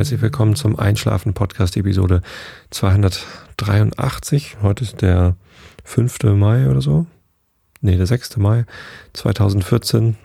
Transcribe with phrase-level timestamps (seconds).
[0.00, 2.22] herzlich willkommen zum Einschlafen Podcast Episode
[2.70, 4.56] 283.
[4.62, 5.36] Heute ist der
[5.84, 6.22] 5.
[6.22, 7.04] Mai oder so.
[7.82, 8.38] Nee, der 6.
[8.38, 8.64] Mai
[9.12, 10.16] 2014.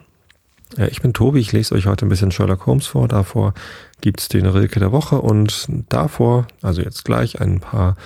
[0.78, 3.06] Ja, ich bin Tobi, ich lese euch heute ein bisschen Sherlock Holmes vor.
[3.06, 3.52] Davor
[4.00, 7.98] gibt es den Rilke der Woche und davor, also jetzt gleich, ein paar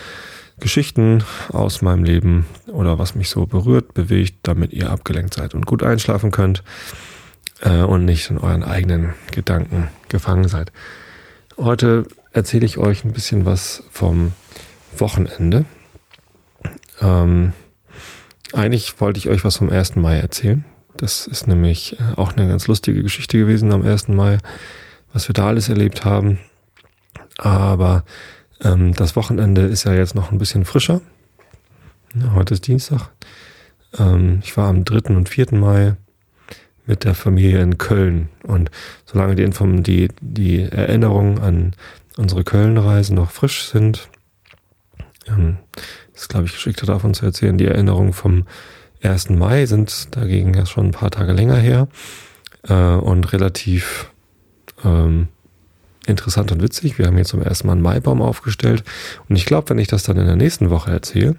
[0.58, 5.66] Geschichten aus meinem Leben oder was mich so berührt, bewegt, damit ihr abgelenkt seid und
[5.66, 6.64] gut einschlafen könnt
[7.60, 10.72] äh, und nicht in euren eigenen Gedanken gefangen seid.
[11.62, 14.32] Heute erzähle ich euch ein bisschen was vom
[14.96, 15.66] Wochenende.
[17.02, 17.52] Ähm,
[18.54, 19.96] eigentlich wollte ich euch was vom 1.
[19.96, 20.64] Mai erzählen.
[20.96, 24.08] Das ist nämlich äh, auch eine ganz lustige Geschichte gewesen am 1.
[24.08, 24.38] Mai,
[25.12, 26.38] was wir da alles erlebt haben.
[27.36, 28.04] Aber
[28.62, 31.02] ähm, das Wochenende ist ja jetzt noch ein bisschen frischer.
[32.34, 33.10] Heute ist Dienstag.
[33.98, 35.14] Ähm, ich war am 3.
[35.14, 35.48] und 4.
[35.52, 35.96] Mai
[36.86, 38.28] mit der Familie in Köln.
[38.42, 38.70] Und
[39.04, 41.72] solange die, Inform die, die Erinnerungen an
[42.16, 44.08] unsere Köln-Reise noch frisch sind,
[45.28, 45.56] ähm,
[46.14, 47.58] ist, glaube ich, geschickter davon zu erzählen.
[47.58, 48.46] Die Erinnerungen vom
[49.02, 49.30] 1.
[49.30, 51.88] Mai sind dagegen ja schon ein paar Tage länger her
[52.68, 54.10] äh, und relativ
[54.84, 55.28] ähm,
[56.06, 56.98] interessant und witzig.
[56.98, 58.84] Wir haben jetzt zum ersten Mal einen Maibaum aufgestellt
[59.28, 61.36] und ich glaube, wenn ich das dann in der nächsten Woche erzähle,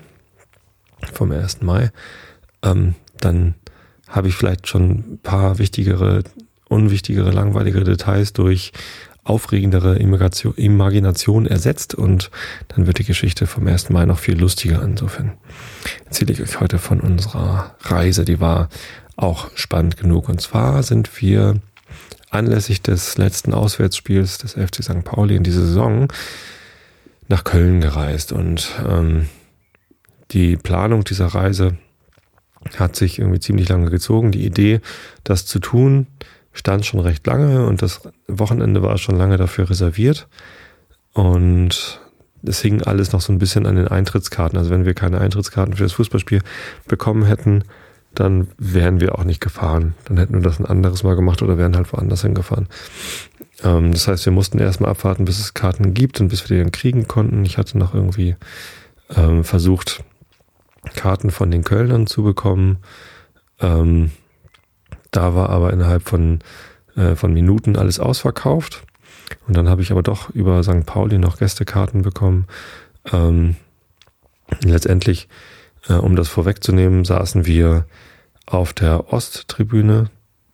[1.14, 1.62] vom 1.
[1.62, 1.92] Mai,
[2.64, 3.56] ähm, dann
[4.12, 6.24] habe ich vielleicht schon ein paar wichtigere,
[6.70, 8.72] unwichtigere, langweiligere Details durch
[9.24, 12.32] aufregendere Immigration, Imagination ersetzt und
[12.70, 14.82] dann wird die Geschichte vom ersten Mal noch viel lustiger.
[14.82, 15.34] Insofern
[16.06, 18.70] erzähle ich euch heute von unserer Reise, die war
[19.16, 20.28] auch spannend genug.
[20.28, 21.60] Und zwar sind wir
[22.32, 25.04] anlässlich des letzten Auswärtsspiels des FC St.
[25.04, 26.08] Pauli in dieser Saison
[27.28, 29.30] nach Köln gereist und ähm,
[30.32, 31.78] die Planung dieser Reise
[32.78, 34.32] hat sich irgendwie ziemlich lange gezogen.
[34.32, 34.82] Die Idee,
[35.24, 36.08] das zu tun,
[36.54, 40.28] stand schon recht lange und das Wochenende war schon lange dafür reserviert.
[41.14, 42.02] Und
[42.44, 44.58] es hing alles noch so ein bisschen an den Eintrittskarten.
[44.58, 46.42] Also wenn wir keine Eintrittskarten für das Fußballspiel
[46.88, 47.64] bekommen hätten,
[48.14, 49.94] dann wären wir auch nicht gefahren.
[50.06, 52.68] Dann hätten wir das ein anderes Mal gemacht oder wären halt woanders hingefahren.
[53.64, 56.64] Ähm, das heißt, wir mussten erstmal abwarten, bis es Karten gibt und bis wir die
[56.64, 57.46] dann kriegen konnten.
[57.46, 58.36] Ich hatte noch irgendwie
[59.16, 60.04] ähm, versucht,
[60.96, 62.80] Karten von den Kölnern zu bekommen.
[63.60, 64.12] Ähm,
[65.12, 66.40] da war aber innerhalb von,
[66.96, 68.84] äh, von Minuten alles ausverkauft.
[69.48, 70.86] Und dann habe ich aber doch über St.
[70.86, 72.48] Pauli noch Gästekarten bekommen.
[73.12, 73.56] Ähm,
[74.64, 75.28] letztendlich,
[75.88, 77.86] äh, um das vorwegzunehmen, saßen wir
[78.46, 80.10] auf der Osttribüne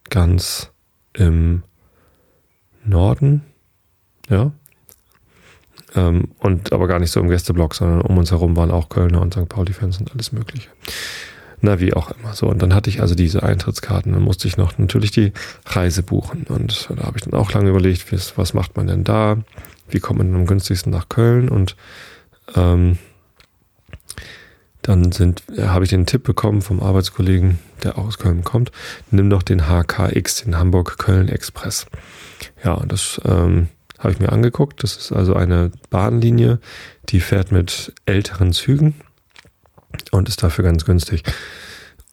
[0.10, 0.72] ganz
[1.14, 1.64] im
[2.86, 3.44] Norden.
[4.30, 4.52] Ja,
[5.98, 9.22] ähm, und aber gar nicht so im Gästeblock, sondern um uns herum waren auch Kölner
[9.22, 9.50] und St.
[9.50, 10.70] Pauli-Fans und alles Mögliche.
[11.60, 12.34] Na, wie auch immer.
[12.34, 14.14] So, und dann hatte ich also diese Eintrittskarten.
[14.14, 15.34] Dann musste ich noch natürlich die
[15.66, 16.46] Reise buchen.
[16.48, 19.38] Und da habe ich dann auch lange überlegt, was, was macht man denn da?
[19.90, 21.50] Wie kommt man denn am günstigsten nach Köln?
[21.50, 21.76] Und
[22.56, 23.00] ähm,
[24.84, 28.72] dann sind, habe ich den Tipp bekommen vom Arbeitskollegen, der aus Köln kommt,
[29.10, 31.88] nimm doch den HKX, den Hamburg-Köln Express.
[32.64, 33.68] Ja, und das ähm,
[34.00, 34.84] habe ich mir angeguckt.
[34.84, 36.60] Das ist also eine Bahnlinie,
[37.10, 38.96] die fährt mit älteren Zügen
[40.12, 41.24] und ist dafür ganz günstig.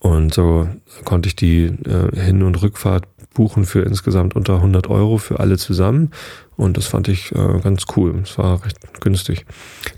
[0.01, 0.69] Und so
[1.05, 5.59] konnte ich die äh, Hin- und Rückfahrt buchen für insgesamt unter 100 Euro für alle
[5.59, 6.11] zusammen.
[6.57, 8.21] Und das fand ich äh, ganz cool.
[8.23, 9.45] Es war recht günstig.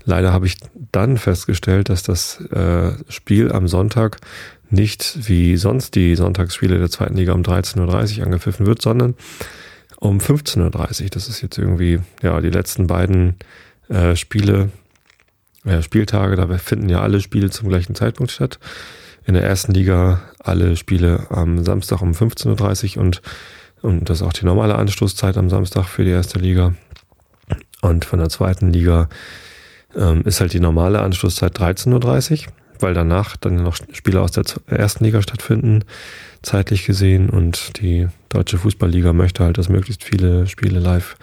[0.05, 0.57] Leider habe ich
[0.91, 4.19] dann festgestellt, dass das äh, Spiel am Sonntag
[4.69, 9.15] nicht wie sonst die Sonntagsspiele der zweiten Liga um 13.30 Uhr angepfiffen wird, sondern
[9.99, 11.09] um 15.30 Uhr.
[11.09, 13.35] Das ist jetzt irgendwie, ja, die letzten beiden
[13.89, 14.69] äh, Spiele,
[15.65, 18.59] äh, Spieltage, da finden ja alle Spiele zum gleichen Zeitpunkt statt.
[19.25, 23.21] In der ersten Liga alle Spiele am Samstag um 15.30 Uhr und,
[23.81, 26.73] und das ist auch die normale Anstoßzeit am Samstag für die erste Liga.
[27.81, 29.09] Und von der zweiten Liga
[29.95, 34.45] ähm, ist halt die normale Anstoßzeit 13.30 Uhr, weil danach dann noch Spiele aus der
[34.67, 35.83] ersten Liga stattfinden
[36.41, 41.17] zeitlich gesehen und die deutsche Fußballliga möchte halt, dass möglichst viele Spiele live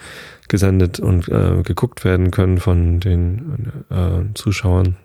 [0.49, 4.97] gesendet und äh, geguckt werden können von den äh, Zuschauern.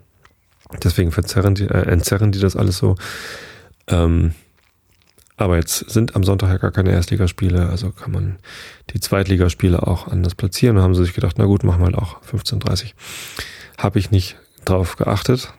[0.84, 2.96] Deswegen verzerren die, äh, entzerren die das alles so.
[3.88, 4.34] Ähm,
[5.38, 8.38] aber jetzt sind am Sonntag ja gar keine Erstligaspiele, also kann man
[8.90, 10.76] die Zweitligaspiele auch anders platzieren.
[10.76, 12.92] Da haben sie sich gedacht, na gut, machen wir halt auch 15.30
[13.78, 15.54] Habe ich nicht drauf geachtet,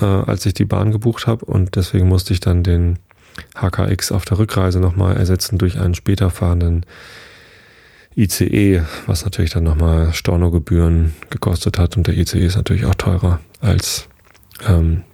[0.00, 2.98] äh, als ich die Bahn gebucht habe und deswegen musste ich dann den
[3.54, 6.86] HKX auf der Rückreise nochmal ersetzen durch einen später fahrenden
[8.16, 11.96] ICE, was natürlich dann nochmal Stornogebühren gekostet hat.
[11.96, 14.08] Und der ICE ist natürlich auch teurer als,
[14.66, 15.04] ähm,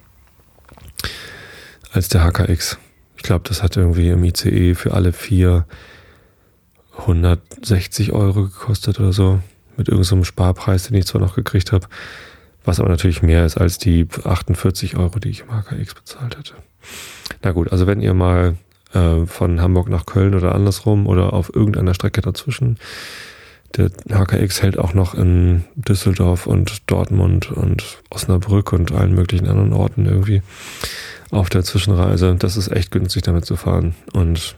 [1.91, 2.77] als der HKX.
[3.15, 5.65] Ich glaube, das hat irgendwie im ICE für alle vier
[6.97, 9.39] 160 Euro gekostet oder so.
[9.77, 11.87] mit irgendeinem Sparpreis, den ich zwar noch gekriegt habe,
[12.65, 16.55] was aber natürlich mehr ist als die 48 Euro, die ich im HKX bezahlt hätte.
[17.43, 18.55] Na gut, also wenn ihr mal
[18.93, 22.77] äh, von Hamburg nach Köln oder andersrum oder auf irgendeiner Strecke dazwischen,
[23.75, 29.73] der HKX hält auch noch in Düsseldorf und Dortmund und Osnabrück und allen möglichen anderen
[29.73, 30.41] Orten irgendwie
[31.31, 32.35] auf der Zwischenreise.
[32.39, 33.95] Das ist echt günstig damit zu fahren.
[34.13, 34.55] Und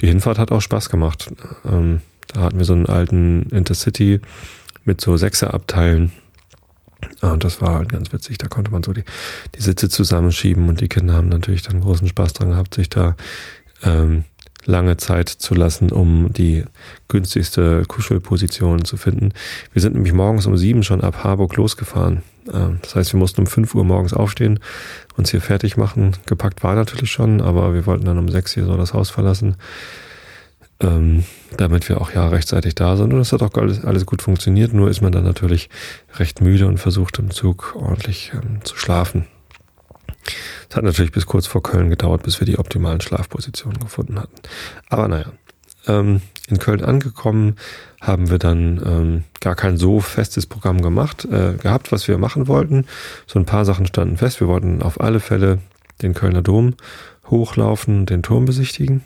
[0.00, 1.30] die Hinfahrt hat auch Spaß gemacht.
[1.64, 2.00] Ähm,
[2.32, 4.20] da hatten wir so einen alten Intercity
[4.84, 6.12] mit so Sechserabteilen.
[7.20, 8.38] Und das war halt ganz witzig.
[8.38, 9.04] Da konnte man so die,
[9.54, 13.16] die Sitze zusammenschieben und die Kinder haben natürlich dann großen Spaß dran gehabt, sich da
[13.82, 14.24] ähm,
[14.64, 16.64] lange Zeit zu lassen, um die
[17.08, 19.32] günstigste Kuschelposition zu finden.
[19.72, 22.22] Wir sind nämlich morgens um sieben schon ab Harburg losgefahren.
[22.52, 24.58] Ähm, das heißt, wir mussten um fünf Uhr morgens aufstehen,
[25.16, 26.16] uns hier fertig machen.
[26.26, 29.56] Gepackt war natürlich schon, aber wir wollten dann um sechs hier so das Haus verlassen
[30.80, 31.24] ähm,
[31.56, 33.12] damit wir auch ja rechtzeitig da sind.
[33.12, 35.70] Und es hat auch alles, alles gut funktioniert, nur ist man dann natürlich
[36.18, 39.26] recht müde und versucht im Zug ordentlich ähm, zu schlafen.
[40.68, 44.34] Es hat natürlich bis kurz vor Köln gedauert, bis wir die optimalen Schlafpositionen gefunden hatten.
[44.88, 45.26] Aber naja,
[45.86, 47.56] ähm, in Köln angekommen
[48.00, 52.48] haben wir dann ähm, gar kein so festes Programm gemacht, äh, gehabt, was wir machen
[52.48, 52.86] wollten.
[53.26, 54.40] So ein paar Sachen standen fest.
[54.40, 55.58] Wir wollten auf alle Fälle
[56.02, 56.74] den Kölner Dom
[57.30, 59.04] hochlaufen, den Turm besichtigen.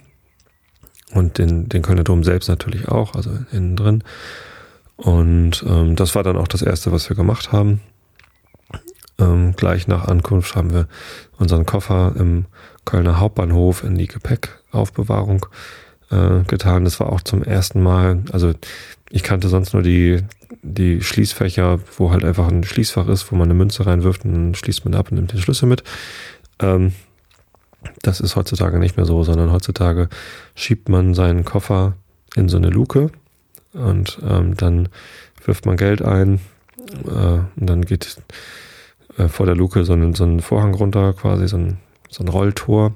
[1.12, 4.05] Und den, den Kölner Dom selbst natürlich auch, also innen drin.
[4.97, 7.81] Und ähm, das war dann auch das Erste, was wir gemacht haben.
[9.19, 10.87] Ähm, gleich nach Ankunft haben wir
[11.39, 12.47] unseren Koffer im
[12.85, 15.47] Kölner Hauptbahnhof in die Gepäckaufbewahrung
[16.11, 16.85] äh, getan.
[16.85, 18.53] Das war auch zum ersten Mal, also
[19.11, 20.23] ich kannte sonst nur die,
[20.62, 24.55] die Schließfächer, wo halt einfach ein Schließfach ist, wo man eine Münze reinwirft und dann
[24.55, 25.83] schließt man ab und nimmt den Schlüssel mit.
[26.61, 26.93] Ähm,
[28.03, 30.09] das ist heutzutage nicht mehr so, sondern heutzutage
[30.55, 31.94] schiebt man seinen Koffer
[32.35, 33.11] in so eine Luke
[33.73, 34.88] und ähm, dann
[35.44, 36.41] wirft man Geld ein
[37.06, 38.17] äh, und dann geht
[39.19, 41.79] äh, vor der Luke so ein, so ein Vorhang runter, quasi so ein,
[42.09, 42.94] so ein Rolltor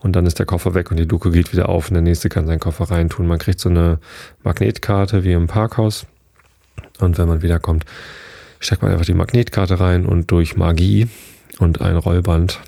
[0.00, 2.28] und dann ist der Koffer weg und die Luke geht wieder auf und der nächste
[2.28, 3.26] kann seinen Koffer reintun.
[3.26, 3.98] Man kriegt so eine
[4.42, 6.06] Magnetkarte wie im Parkhaus
[7.00, 7.84] und wenn man wiederkommt,
[8.60, 11.08] steckt man einfach die Magnetkarte rein und durch Magie
[11.58, 12.60] und ein Rollband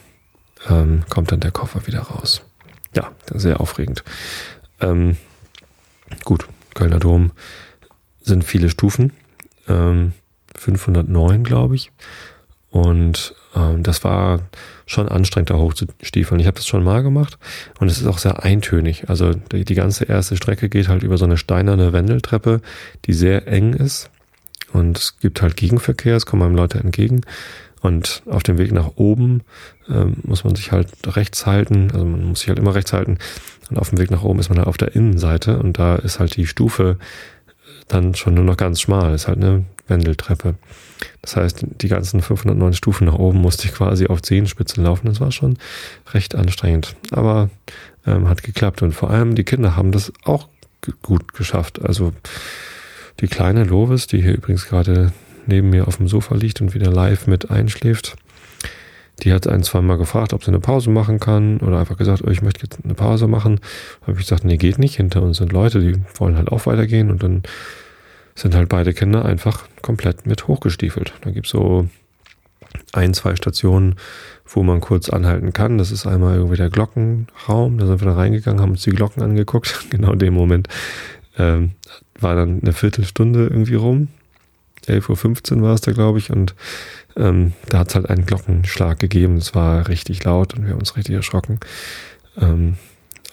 [0.68, 2.42] ähm, kommt dann der Koffer wieder raus.
[2.94, 4.04] Ja, sehr aufregend.
[4.80, 5.16] Ähm,
[6.24, 7.32] gut, Kölner Dom
[8.20, 9.12] sind viele Stufen.
[9.68, 10.12] Ähm,
[10.56, 11.90] 509, glaube ich.
[12.70, 14.40] Und ähm, das war
[14.86, 16.40] schon anstrengend, da hochzustiefeln.
[16.40, 17.38] Ich habe das schon mal gemacht
[17.78, 19.08] und es ist auch sehr eintönig.
[19.10, 22.62] Also die, die ganze erste Strecke geht halt über so eine steinerne Wendeltreppe,
[23.04, 24.10] die sehr eng ist.
[24.72, 27.22] Und es gibt halt Gegenverkehr, es kommen einem Leute entgegen.
[27.82, 29.42] Und auf dem Weg nach oben
[29.90, 33.18] ähm, muss man sich halt rechts halten, also man muss sich halt immer rechts halten.
[33.70, 36.20] Und auf dem Weg nach oben ist man halt auf der Innenseite und da ist
[36.20, 36.96] halt die Stufe
[37.88, 40.54] dann schon nur noch ganz schmal, ist halt eine Wendeltreppe.
[41.20, 45.08] Das heißt, die ganzen 509 Stufen nach oben musste ich quasi auf Zehenspitzen laufen.
[45.08, 45.58] Das war schon
[46.12, 47.50] recht anstrengend, aber
[48.06, 48.82] ähm, hat geklappt.
[48.82, 50.48] Und vor allem die Kinder haben das auch
[51.02, 51.82] gut geschafft.
[51.82, 52.12] Also
[53.20, 55.12] die kleine Lovis, die hier übrigens gerade
[55.46, 58.16] neben mir auf dem Sofa liegt und wieder live mit einschläft.
[59.22, 62.22] Die hat ein, zwei Mal gefragt, ob sie eine Pause machen kann oder einfach gesagt,
[62.26, 63.60] oh, ich möchte jetzt eine Pause machen.
[64.02, 64.96] Habe ich gesagt, nee, geht nicht.
[64.96, 67.42] Hinter uns sind Leute, die wollen halt auch weitergehen und dann
[68.34, 71.12] sind halt beide Kinder einfach komplett mit hochgestiefelt.
[71.20, 71.88] Da gibt's so
[72.92, 73.96] ein, zwei Stationen,
[74.46, 75.78] wo man kurz anhalten kann.
[75.78, 77.78] Das ist einmal irgendwie der Glockenraum.
[77.78, 79.86] Da sind wir da reingegangen, haben uns die Glocken angeguckt.
[79.90, 80.68] genau in dem Moment
[81.38, 81.72] ähm,
[82.18, 84.08] war dann eine Viertelstunde irgendwie rum.
[84.86, 86.54] 11.15 Uhr war es da, glaube ich, und
[87.16, 89.36] ähm, da hat es halt einen Glockenschlag gegeben.
[89.36, 91.60] Es war richtig laut und wir haben uns richtig erschrocken.
[92.40, 92.76] Ähm,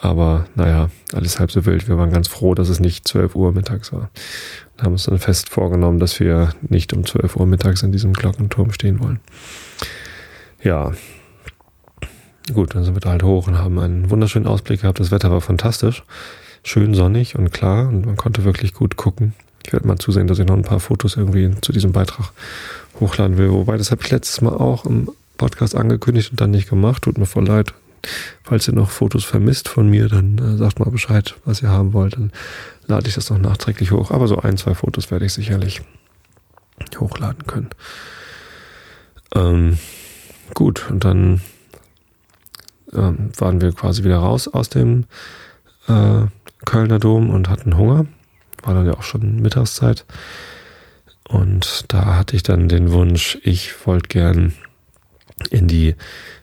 [0.02, 1.88] aber naja, alles halb so wild.
[1.88, 4.10] Wir waren ganz froh, dass es nicht 12 Uhr mittags war.
[4.78, 8.14] Und haben uns dann fest vorgenommen, dass wir nicht um 12 Uhr mittags in diesem
[8.14, 9.20] Glockenturm stehen wollen.
[10.64, 10.92] Ja.
[12.54, 15.00] Gut, dann sind wir da halt hoch und haben einen wunderschönen Ausblick gehabt.
[15.00, 16.04] Das Wetter war fantastisch.
[16.64, 19.34] Schön sonnig und klar und man konnte wirklich gut gucken.
[19.66, 22.32] Ich werde mal zusehen, dass ich noch ein paar Fotos irgendwie zu diesem Beitrag
[23.00, 23.52] hochladen will.
[23.52, 27.04] Wobei, das habe ich letztes Mal auch im Podcast angekündigt und dann nicht gemacht.
[27.04, 27.74] Tut mir voll leid.
[28.44, 31.94] Falls ihr noch Fotos vermisst von mir, dann äh, sagt mal Bescheid, was ihr haben
[31.94, 32.14] wollt.
[32.14, 32.32] Dann
[32.88, 34.12] lade ich das noch nachträglich hoch.
[34.12, 35.82] Aber so ein, zwei Fotos werde ich sicherlich
[36.98, 37.70] hochladen können.
[39.36, 39.78] Ähm,
[40.54, 41.42] gut, und dann
[42.94, 45.06] ähm, waren wir quasi wieder raus aus dem
[45.88, 46.26] äh,
[46.66, 48.06] Kölner Dom und hatten Hunger
[48.64, 50.06] war dann ja auch schon Mittagszeit.
[51.28, 54.54] Und da hatte ich dann den Wunsch, ich wollte gern
[55.52, 55.96] in die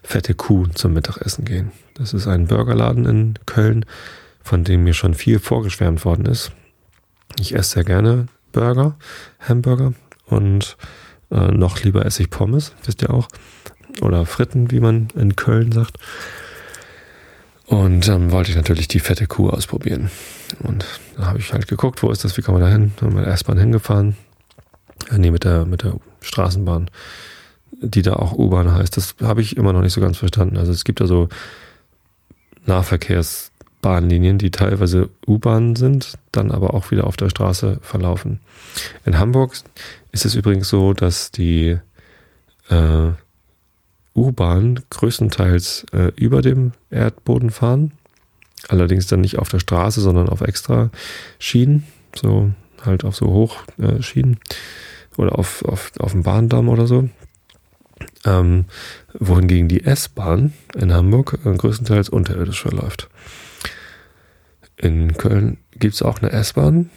[0.02, 1.73] fette Kuh zum Mittagessen gehen.
[1.94, 3.85] Das ist ein Burgerladen in Köln,
[4.42, 6.52] von dem mir schon viel vorgeschwärmt worden ist.
[7.38, 8.96] Ich esse sehr gerne Burger,
[9.40, 9.92] Hamburger
[10.26, 10.76] und
[11.30, 13.28] äh, noch lieber esse ich Pommes, wisst ihr auch.
[14.00, 15.99] Oder Fritten, wie man in Köln sagt.
[17.66, 20.11] Und dann ähm, wollte ich natürlich die fette Kuh ausprobieren.
[20.62, 20.85] Und
[21.16, 22.92] da habe ich halt geguckt, wo ist das, wie kann man da hin?
[22.96, 24.16] Dann mit der S-Bahn hingefahren.
[25.11, 26.90] Äh, nee, mit der, mit der Straßenbahn,
[27.80, 28.96] die da auch U-Bahn heißt.
[28.96, 30.56] Das habe ich immer noch nicht so ganz verstanden.
[30.56, 31.28] Also es gibt da so
[32.66, 38.40] Nahverkehrsbahnlinien, die teilweise U-Bahn sind, dann aber auch wieder auf der Straße verlaufen.
[39.04, 39.54] In Hamburg
[40.12, 41.78] ist es übrigens so, dass die
[42.68, 43.08] äh,
[44.16, 47.92] U-Bahn größtenteils äh, über dem Erdboden fahren.
[48.68, 50.90] Allerdings dann nicht auf der Straße, sondern auf extra
[51.38, 51.87] Schienen.
[52.14, 52.50] So
[52.85, 54.35] halt auf so Hochschienen.
[54.35, 54.54] Äh,
[55.16, 57.08] oder auf, auf, auf dem Bahndamm oder so.
[58.25, 58.66] Ähm,
[59.18, 63.08] wohingegen die S-Bahn in Hamburg äh, größtenteils unterirdisch verläuft.
[64.76, 66.90] In Köln gibt es auch eine S-Bahn,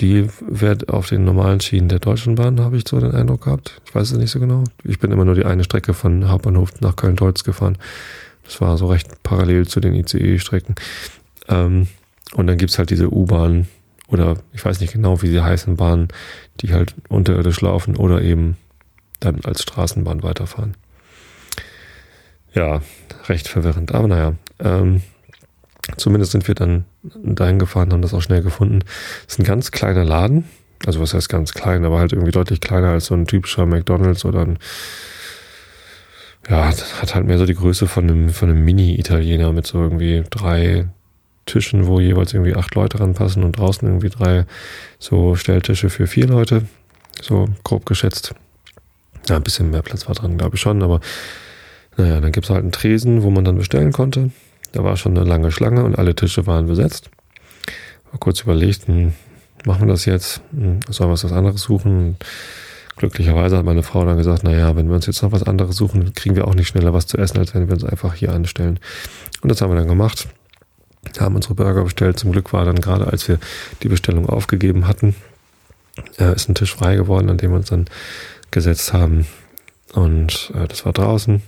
[0.00, 3.80] die wird auf den normalen Schienen der Deutschen Bahn, habe ich so den Eindruck gehabt.
[3.86, 4.64] Ich weiß es nicht so genau.
[4.82, 7.76] Ich bin immer nur die eine Strecke von Hauptbahnhof nach Köln-Deutz gefahren.
[8.44, 10.74] Das war so recht parallel zu den ICE-Strecken.
[11.48, 11.86] Ähm,
[12.34, 13.66] und dann gibt's halt diese U-Bahn
[14.08, 16.08] oder ich weiß nicht genau, wie sie heißen, Bahnen,
[16.60, 18.56] die halt unterirdisch laufen oder eben
[19.20, 20.74] dann als Straßenbahn weiterfahren.
[22.54, 22.82] Ja,
[23.28, 23.94] recht verwirrend.
[23.94, 25.02] Aber naja, ähm,
[25.96, 28.80] Zumindest sind wir dann dahin gefahren, haben das auch schnell gefunden.
[29.26, 30.44] Es ist ein ganz kleiner Laden.
[30.86, 34.24] Also was heißt ganz klein, aber halt irgendwie deutlich kleiner als so ein typischer McDonalds
[34.24, 34.58] oder ein,
[36.48, 40.24] ja, hat halt mehr so die Größe von einem, von einem Mini-Italiener mit so irgendwie
[40.30, 40.88] drei
[41.44, 44.46] Tischen, wo jeweils irgendwie acht Leute ranpassen und draußen irgendwie drei
[44.98, 46.66] so Stelltische für vier Leute.
[47.20, 48.34] So grob geschätzt.
[49.28, 51.00] Ja, ein bisschen mehr Platz war dran, glaube ich schon, aber
[51.96, 54.30] naja, dann gibt es halt einen Tresen, wo man dann bestellen konnte.
[54.72, 57.10] Da war schon eine lange Schlange und alle Tische waren besetzt.
[58.10, 59.12] War kurz überlegt, hm,
[59.64, 60.40] machen wir das jetzt?
[60.52, 62.16] Hm, sollen wir uns was anderes suchen?
[62.96, 66.12] Glücklicherweise hat meine Frau dann gesagt, naja, wenn wir uns jetzt noch was anderes suchen,
[66.14, 68.78] kriegen wir auch nicht schneller was zu essen, als wenn wir uns einfach hier anstellen.
[69.40, 70.28] Und das haben wir dann gemacht.
[71.18, 72.18] Haben unsere Burger bestellt.
[72.18, 73.38] Zum Glück war dann gerade, als wir
[73.82, 75.14] die Bestellung aufgegeben hatten,
[76.18, 77.86] äh, ist ein Tisch frei geworden, an dem wir uns dann
[78.50, 79.26] gesetzt haben.
[79.94, 81.42] Und äh, das war draußen.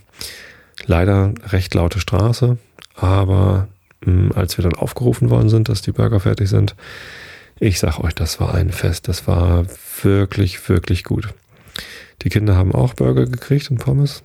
[0.87, 2.57] Leider recht laute Straße.
[2.95, 3.69] Aber
[4.05, 6.75] mh, hm, als wir dann aufgerufen worden sind, dass die Burger fertig sind,
[7.59, 9.09] ich sag euch, das war ein Fest.
[9.09, 9.65] Das war
[10.03, 11.29] wirklich, wirklich gut.
[12.23, 14.23] Die Kinder haben auch Burger gekriegt und Pommes.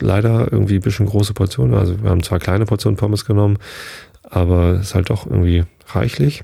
[0.00, 1.74] Leider irgendwie ein bisschen große Portionen.
[1.74, 3.58] Also wir haben zwar kleine Portionen Pommes genommen,
[4.24, 6.42] aber es ist halt doch irgendwie reichlich.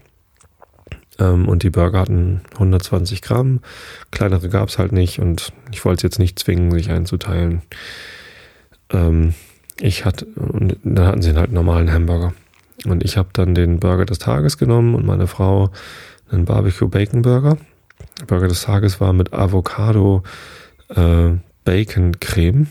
[1.19, 3.61] Ähm, und die Burger hatten 120 Gramm.
[4.11, 7.63] Kleinere gab es halt nicht und ich wollte es jetzt nicht zwingen, sich einzuteilen.
[9.81, 12.33] Ich hatte, und dann hatten sie halt einen normalen Hamburger.
[12.85, 15.71] Und ich habe dann den Burger des Tages genommen und meine Frau
[16.31, 17.57] einen Barbecue Bacon Burger.
[18.21, 20.23] Der Burger des Tages war mit Avocado
[20.89, 21.31] äh,
[21.65, 22.69] Bacon Creme.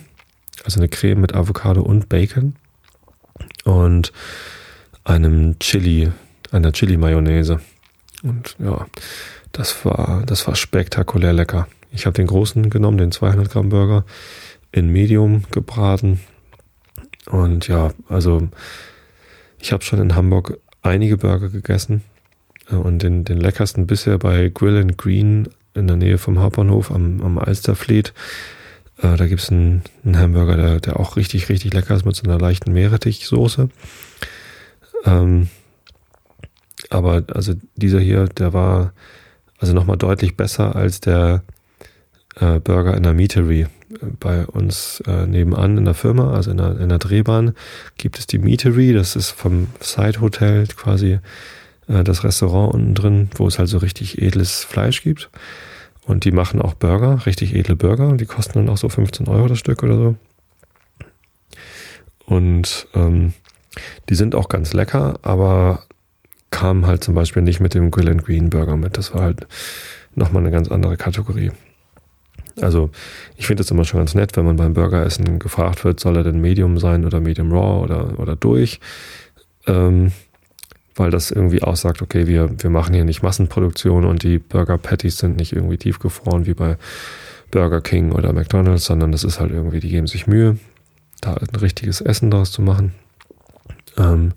[0.64, 2.56] Also eine Creme mit Avocado und Bacon.
[3.64, 4.12] Und
[5.04, 6.12] einem Chili,
[6.52, 7.60] einer Chili Mayonnaise.
[8.24, 8.86] Und ja,
[9.52, 11.68] das war, das war spektakulär lecker.
[11.92, 14.06] Ich habe den großen genommen, den 200 Gramm Burger,
[14.72, 16.20] in Medium gebraten
[17.36, 18.48] und ja, also
[19.60, 22.02] ich habe schon in Hamburg einige Burger gegessen
[22.72, 26.92] äh, und den, den leckersten bisher bei Grill and Green in der Nähe vom Hauptbahnhof
[26.92, 28.14] am, am Alsterfleet.
[29.02, 32.24] Äh, da gibt's einen, einen Hamburger, der, der auch richtig, richtig lecker ist mit so
[32.24, 33.70] einer leichten Meerrettichsoße.
[35.06, 35.50] Ähm,
[36.90, 38.94] aber also dieser hier, der war
[39.58, 41.44] also nochmal deutlich besser als der
[42.40, 43.68] äh, Burger in der Meatery
[44.20, 47.54] bei uns äh, nebenan in der Firma, also in der, in der Drehbahn,
[47.98, 51.20] gibt es die Meatery, das ist vom Side Hotel quasi
[51.88, 55.30] äh, das Restaurant unten drin, wo es halt so richtig edles Fleisch gibt.
[56.06, 59.48] Und die machen auch Burger, richtig edle Burger, die kosten dann auch so 15 Euro
[59.48, 60.16] das Stück oder so.
[62.26, 63.34] Und ähm,
[64.10, 65.84] die sind auch ganz lecker, aber
[66.52, 68.98] kamen halt zum Beispiel nicht mit dem Grill and Green Burger mit.
[68.98, 69.48] Das war halt
[70.16, 71.52] nochmal eine ganz andere Kategorie.
[72.62, 72.90] Also
[73.36, 76.24] ich finde es immer schon ganz nett, wenn man beim Burgeressen gefragt wird, soll er
[76.24, 78.80] denn Medium sein oder Medium Raw oder, oder durch.
[79.68, 80.12] Ähm,
[80.96, 85.18] weil das irgendwie aussagt, okay, wir, wir machen hier nicht Massenproduktion und die Burger Patties
[85.18, 86.78] sind nicht irgendwie tiefgefroren wie bei
[87.52, 90.58] Burger King oder McDonalds, sondern das ist halt irgendwie, die geben sich Mühe,
[91.22, 92.94] da ein richtiges Essen daraus zu machen.
[93.98, 94.34] Ähm,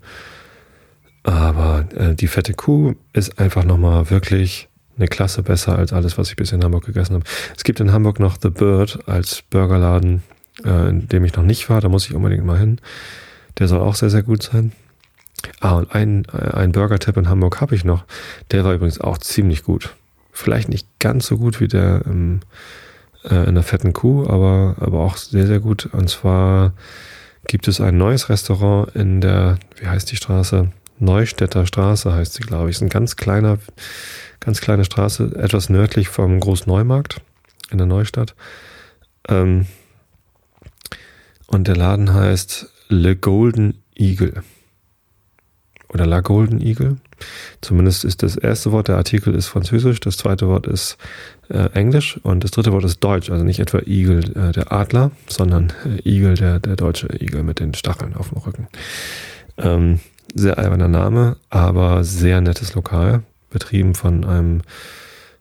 [1.23, 4.68] aber äh, die fette Kuh ist einfach nochmal wirklich
[4.99, 7.25] eine Klasse besser als alles, was ich bisher in Hamburg gegessen habe.
[7.55, 10.23] Es gibt in Hamburg noch The Bird als Burgerladen,
[10.65, 11.81] äh, in dem ich noch nicht war.
[11.81, 12.79] Da muss ich unbedingt mal hin.
[13.57, 14.73] Der soll auch sehr, sehr gut sein.
[15.61, 18.03] Ah, und ein, ein Burger-Tipp in Hamburg habe ich noch.
[18.51, 19.95] Der war übrigens auch ziemlich gut.
[20.31, 22.41] vielleicht nicht ganz so gut wie der ähm,
[23.23, 25.89] äh, in der fetten Kuh, aber, aber auch sehr, sehr gut.
[25.91, 26.73] Und zwar
[27.47, 30.71] gibt es ein neues Restaurant in der, wie heißt die Straße?
[30.99, 32.77] Neustädter Straße heißt sie, glaube ich.
[32.77, 33.57] Ist ein ganz kleiner,
[34.39, 37.21] ganz kleine Straße, etwas nördlich vom Großneumarkt
[37.71, 38.35] in der Neustadt.
[39.27, 39.65] Ähm,
[41.47, 44.43] und der Laden heißt Le Golden Eagle.
[45.89, 46.97] Oder La Golden Eagle.
[47.61, 50.97] Zumindest ist das erste Wort der Artikel ist Französisch, das zweite Wort ist
[51.49, 53.29] äh, Englisch und das dritte Wort ist Deutsch.
[53.29, 57.59] Also nicht etwa Igel äh, der Adler, sondern äh, Igel der, der deutsche Igel mit
[57.59, 58.67] den Stacheln auf dem Rücken.
[59.57, 59.99] Ähm,
[60.33, 64.61] sehr alberner Name, aber sehr nettes Lokal, betrieben von einem,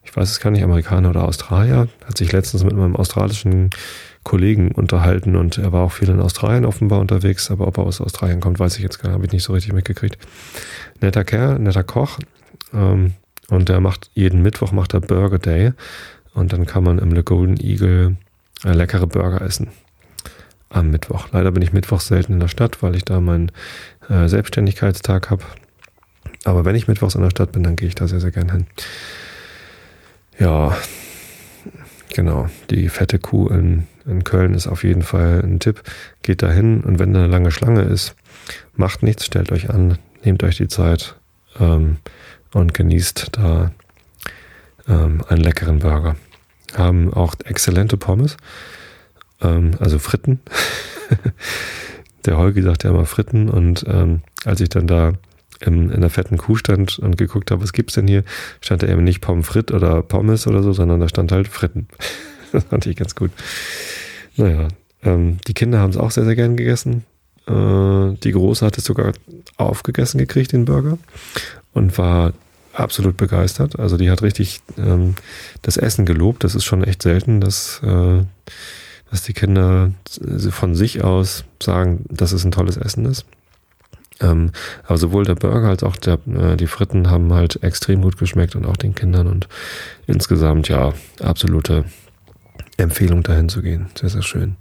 [0.02, 1.88] ich weiß es gar nicht, Amerikaner oder Australier.
[2.04, 3.70] Hat sich letztens mit meinem australischen
[4.24, 8.00] Kollegen unterhalten und er war auch viel in Australien offenbar unterwegs, aber ob er aus
[8.00, 10.18] Australien kommt, weiß ich jetzt gar nicht, habe ich nicht so richtig mitgekriegt.
[11.00, 12.18] Netter Kerl, netter Koch
[12.74, 13.14] ähm,
[13.48, 15.72] und der macht jeden Mittwoch macht er Burger Day
[16.34, 18.16] und dann kann man im Le Golden Eagle
[18.64, 19.68] äh, leckere Burger essen
[20.70, 21.28] am Mittwoch.
[21.32, 23.50] Leider bin ich mittwochs selten in der Stadt, weil ich da meinen
[24.08, 25.44] äh, Selbstständigkeitstag habe.
[26.44, 28.50] Aber wenn ich mittwochs in der Stadt bin, dann gehe ich da sehr, sehr gern
[28.50, 28.66] hin.
[30.38, 30.76] Ja,
[32.14, 32.48] genau.
[32.70, 35.82] Die fette Kuh in, in Köln ist auf jeden Fall ein Tipp.
[36.22, 38.14] Geht da hin und wenn da eine lange Schlange ist,
[38.74, 41.16] macht nichts, stellt euch an, nehmt euch die Zeit
[41.58, 41.98] ähm,
[42.52, 43.72] und genießt da
[44.88, 46.16] ähm, einen leckeren Burger.
[46.76, 48.36] Haben auch exzellente Pommes,
[49.40, 50.40] ähm, also Fritten.
[52.24, 55.14] der Holgi sagt ja immer Fritten und ähm, als ich dann da
[55.60, 58.24] in der fetten Kuh stand und geguckt habe, was gibt's denn hier,
[58.60, 61.88] stand da eben nicht Pommes frites oder Pommes oder so, sondern da stand halt Fritten.
[62.52, 63.30] das fand ich ganz gut.
[64.36, 64.68] Naja,
[65.02, 67.04] ähm, die Kinder haben es auch sehr, sehr gern gegessen.
[67.46, 69.12] Äh, die Große hat es sogar
[69.56, 70.98] aufgegessen gekriegt, den Burger,
[71.72, 72.32] und war
[72.72, 73.78] absolut begeistert.
[73.78, 75.16] Also die hat richtig ähm,
[75.62, 76.44] das Essen gelobt.
[76.44, 78.22] Das ist schon echt selten, dass äh,
[79.10, 79.92] dass die Kinder
[80.50, 83.24] von sich aus sagen, dass es ein tolles Essen ist.
[84.20, 84.50] Ähm,
[84.84, 88.56] aber sowohl der Burger als auch der, äh, die Fritten haben halt extrem gut geschmeckt
[88.56, 89.48] und auch den Kindern und
[90.06, 91.84] insgesamt ja absolute
[92.76, 93.88] Empfehlung dahin zu gehen.
[93.98, 94.56] Sehr, sehr schön.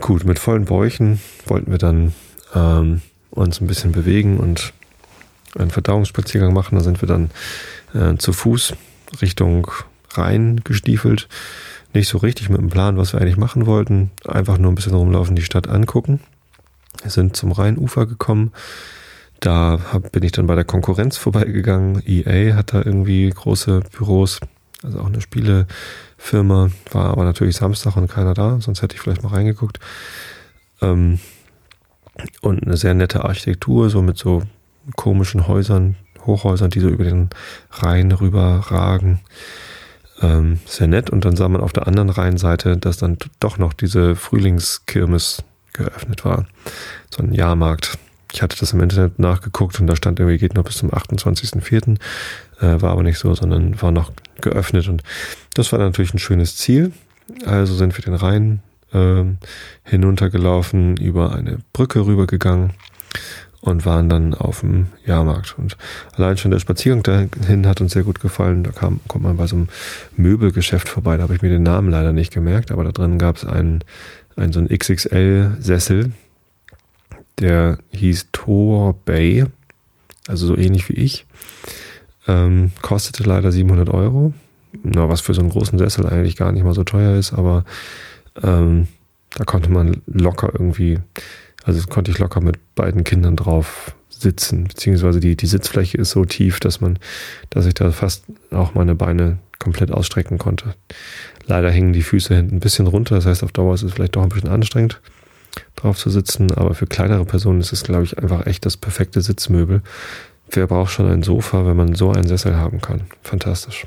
[0.00, 2.14] Gut, mit vollen Bäuchen wollten wir dann
[2.54, 4.72] ähm, uns ein bisschen bewegen und
[5.56, 6.76] einen Verdauungsspaziergang machen.
[6.76, 7.30] Da sind wir dann
[7.94, 8.74] äh, zu Fuß
[9.20, 9.70] Richtung
[10.14, 11.28] Rhein gestiefelt
[11.94, 14.10] nicht so richtig mit dem Plan, was wir eigentlich machen wollten.
[14.26, 16.20] Einfach nur ein bisschen rumlaufen, die Stadt angucken.
[17.04, 18.52] Wir sind zum Rheinufer gekommen.
[19.38, 22.02] Da hab, bin ich dann bei der Konkurrenz vorbeigegangen.
[22.06, 24.40] EA hat da irgendwie große Büros,
[24.82, 26.70] also auch eine Spielefirma.
[26.90, 29.78] War aber natürlich Samstag und keiner da, sonst hätte ich vielleicht mal reingeguckt.
[30.80, 31.20] Ähm,
[32.40, 34.42] und eine sehr nette Architektur, so mit so
[34.96, 37.28] komischen Häusern, Hochhäusern, die so über den
[37.70, 39.20] Rhein rüber ragen
[40.22, 41.10] ähm, sehr nett.
[41.10, 46.24] Und dann sah man auf der anderen Rheinseite, dass dann doch noch diese Frühlingskirmes geöffnet
[46.24, 46.46] war.
[47.10, 47.98] So ein Jahrmarkt.
[48.32, 51.98] Ich hatte das im Internet nachgeguckt und da stand irgendwie, geht noch bis zum 28.04.
[52.60, 54.88] Äh, war aber nicht so, sondern war noch geöffnet.
[54.88, 55.02] Und
[55.54, 56.92] das war natürlich ein schönes Ziel.
[57.46, 58.60] Also sind wir den Rhein
[58.92, 59.24] äh,
[59.84, 62.72] hinuntergelaufen, über eine Brücke rübergegangen
[63.64, 65.58] und waren dann auf dem Jahrmarkt.
[65.58, 65.78] Und
[66.16, 68.62] allein schon der Spaziergang dahin hat uns sehr gut gefallen.
[68.62, 69.68] Da kam, kommt man bei so einem
[70.16, 71.16] Möbelgeschäft vorbei.
[71.16, 73.82] Da habe ich mir den Namen leider nicht gemerkt, aber da drin gab es einen,
[74.36, 76.12] einen so einen XXL-Sessel,
[77.38, 79.44] der hieß Tor Bay,
[80.28, 81.26] also so ähnlich wie ich.
[82.26, 84.32] Ähm, kostete leider 700 Euro.
[84.82, 87.64] Na, was für so einen großen Sessel eigentlich gar nicht mal so teuer ist, aber
[88.42, 88.88] ähm,
[89.36, 90.98] da konnte man locker irgendwie
[91.64, 96.24] also konnte ich locker mit beiden Kindern drauf sitzen, beziehungsweise die, die Sitzfläche ist so
[96.24, 96.98] tief, dass man,
[97.50, 100.74] dass ich da fast auch meine Beine komplett ausstrecken konnte.
[101.46, 104.16] Leider hängen die Füße hinten ein bisschen runter, das heißt, auf Dauer ist es vielleicht
[104.16, 105.00] doch ein bisschen anstrengend,
[105.76, 109.20] drauf zu sitzen, aber für kleinere Personen ist es, glaube ich, einfach echt das perfekte
[109.20, 109.82] Sitzmöbel.
[110.50, 113.02] Wer braucht schon ein Sofa, wenn man so einen Sessel haben kann?
[113.22, 113.86] Fantastisch.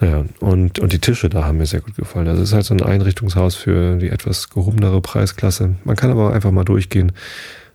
[0.00, 2.28] Naja, und, und die Tische da haben mir sehr gut gefallen.
[2.28, 5.76] Also es ist halt so ein Einrichtungshaus für die etwas gehobenere Preisklasse.
[5.84, 7.12] Man kann aber einfach mal durchgehen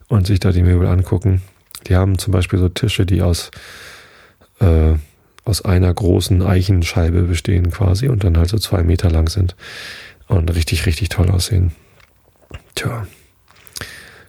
[0.07, 1.41] und sich da die Möbel angucken.
[1.87, 3.49] Die haben zum Beispiel so Tische, die aus,
[4.59, 4.93] äh,
[5.43, 9.55] aus einer großen Eichenscheibe bestehen quasi und dann halt so zwei Meter lang sind
[10.27, 11.71] und richtig, richtig toll aussehen.
[12.75, 13.07] Tja,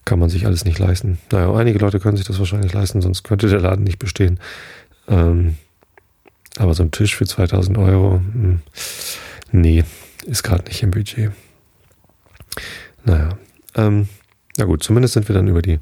[0.04, 1.18] kann man sich alles nicht leisten.
[1.30, 4.40] Naja, einige Leute können sich das wahrscheinlich leisten, sonst könnte der Laden nicht bestehen.
[5.08, 5.56] Ähm,
[6.58, 8.60] aber so ein Tisch für 2000 Euro, hm,
[9.52, 9.84] nee,
[10.26, 11.32] ist gerade nicht im Budget.
[13.04, 13.30] Naja,
[13.74, 14.08] ähm,
[14.56, 15.78] na gut, zumindest sind wir dann über die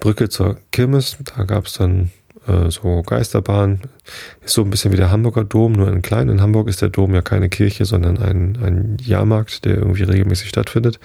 [0.00, 1.16] Brücke zur Kirmes.
[1.36, 2.10] Da gab es dann
[2.48, 3.80] äh, so Geisterbahn.
[4.44, 6.28] Ist so ein bisschen wie der Hamburger Dom, nur in klein.
[6.28, 10.48] In Hamburg ist der Dom ja keine Kirche, sondern ein, ein Jahrmarkt, der irgendwie regelmäßig
[10.48, 10.98] stattfindet.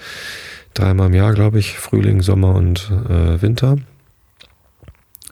[0.72, 3.76] Dreimal im Jahr, glaube ich, Frühling, Sommer und äh, Winter.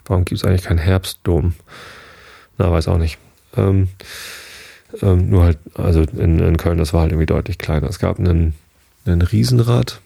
[0.05, 1.55] Warum gibt es eigentlich keinen Herbstdom?
[2.59, 3.19] Na, weiß auch nicht.
[3.57, 3.89] Ähm,
[5.01, 7.89] ähm, nur halt, also in, in, Köln, das war halt irgendwie deutlich kleiner.
[7.89, 8.55] Es gab einen,
[9.07, 10.02] einen Riesenrad,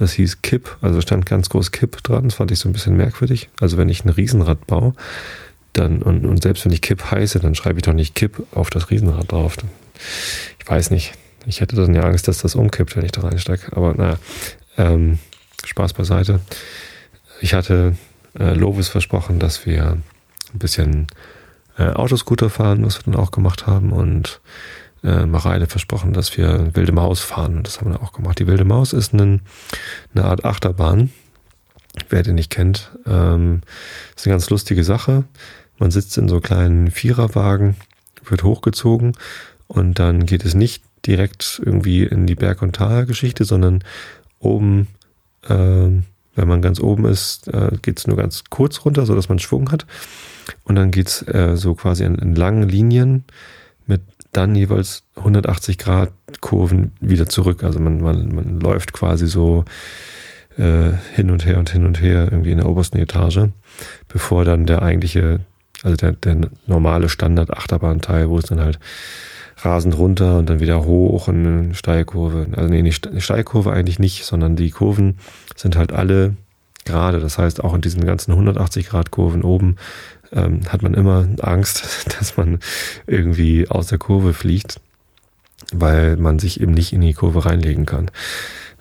[0.00, 2.24] das hieß Kipp, also stand ganz groß Kipp dran.
[2.24, 3.50] Das fand ich so ein bisschen merkwürdig.
[3.60, 4.94] Also wenn ich ein Riesenrad baue,
[5.74, 8.70] dann, und, und selbst wenn ich Kipp heiße, dann schreibe ich doch nicht Kipp auf
[8.70, 9.58] das Riesenrad drauf.
[10.58, 11.12] Ich weiß nicht.
[11.44, 13.76] Ich hätte dann ja Angst, dass das umkippt, wenn ich da reinsteige.
[13.76, 14.18] Aber naja,
[14.78, 15.18] ähm,
[15.64, 16.40] Spaß beiseite.
[17.42, 17.96] Ich hatte
[18.38, 19.98] äh, Lovis versprochen, dass wir
[20.54, 21.08] ein bisschen
[21.76, 23.92] äh, Autoscooter fahren, was wir dann auch gemacht haben.
[23.92, 24.40] Und
[25.02, 27.58] äh, Mareile versprochen, dass wir Wilde Maus fahren.
[27.58, 28.38] Und das haben wir auch gemacht.
[28.38, 29.42] Die Wilde Maus ist ein,
[30.14, 31.10] eine Art Achterbahn.
[32.08, 33.62] Wer den nicht kennt, ähm,
[34.16, 35.24] ist eine ganz lustige Sache.
[35.78, 37.76] Man sitzt in so kleinen Viererwagen,
[38.24, 39.16] wird hochgezogen
[39.66, 43.82] und dann geht es nicht direkt irgendwie in die Berg- und Talgeschichte, sondern
[44.38, 44.88] oben,
[45.48, 45.88] äh,
[46.34, 49.38] wenn man ganz oben ist, äh, geht es nur ganz kurz runter, so dass man
[49.38, 49.86] Schwung hat.
[50.64, 53.24] Und dann geht's äh, so quasi in, in langen Linien
[54.32, 57.64] dann jeweils 180 Grad Kurven wieder zurück.
[57.64, 59.64] Also man, man, man läuft quasi so
[60.56, 63.48] äh, hin und her und hin und her irgendwie in der obersten Etage,
[64.08, 65.40] bevor dann der eigentliche,
[65.82, 68.78] also der, der normale Standard-Achterbahnteil, wo es dann halt
[69.58, 72.46] rasend runter und dann wieder hoch und eine Steilkurve.
[72.56, 75.18] Also nee, eine Steilkurve eigentlich nicht, sondern die Kurven
[75.56, 76.36] sind halt alle
[76.84, 77.20] gerade.
[77.20, 79.76] Das heißt, auch in diesen ganzen 180 Grad Kurven oben
[80.32, 82.60] ähm, hat man immer Angst, dass man
[83.06, 84.80] irgendwie aus der Kurve fliegt,
[85.72, 88.10] weil man sich eben nicht in die Kurve reinlegen kann.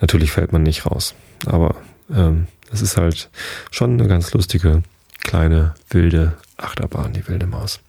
[0.02, 1.76] Natürlich fällt man nicht raus, aber
[2.14, 3.30] ähm, ist halt
[3.72, 4.84] schon eine ganz lustige,
[5.24, 7.80] kleine, wilde Achterbahn, die wilde Maus.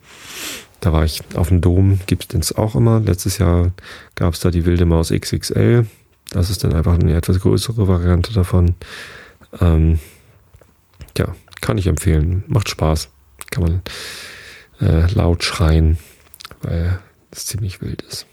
[0.81, 3.01] Da war ich auf dem Dom, gibt es auch immer.
[3.01, 3.71] Letztes Jahr
[4.15, 5.87] gab es da die wilde Maus XXL.
[6.31, 8.75] Das ist dann einfach eine etwas größere Variante davon.
[9.61, 9.99] Ähm,
[11.19, 12.45] ja, kann ich empfehlen.
[12.47, 13.11] Macht Spaß
[13.51, 13.83] kann man
[14.81, 15.99] äh, laut schreien,
[16.63, 16.99] weil
[17.31, 18.27] es ziemlich wild ist.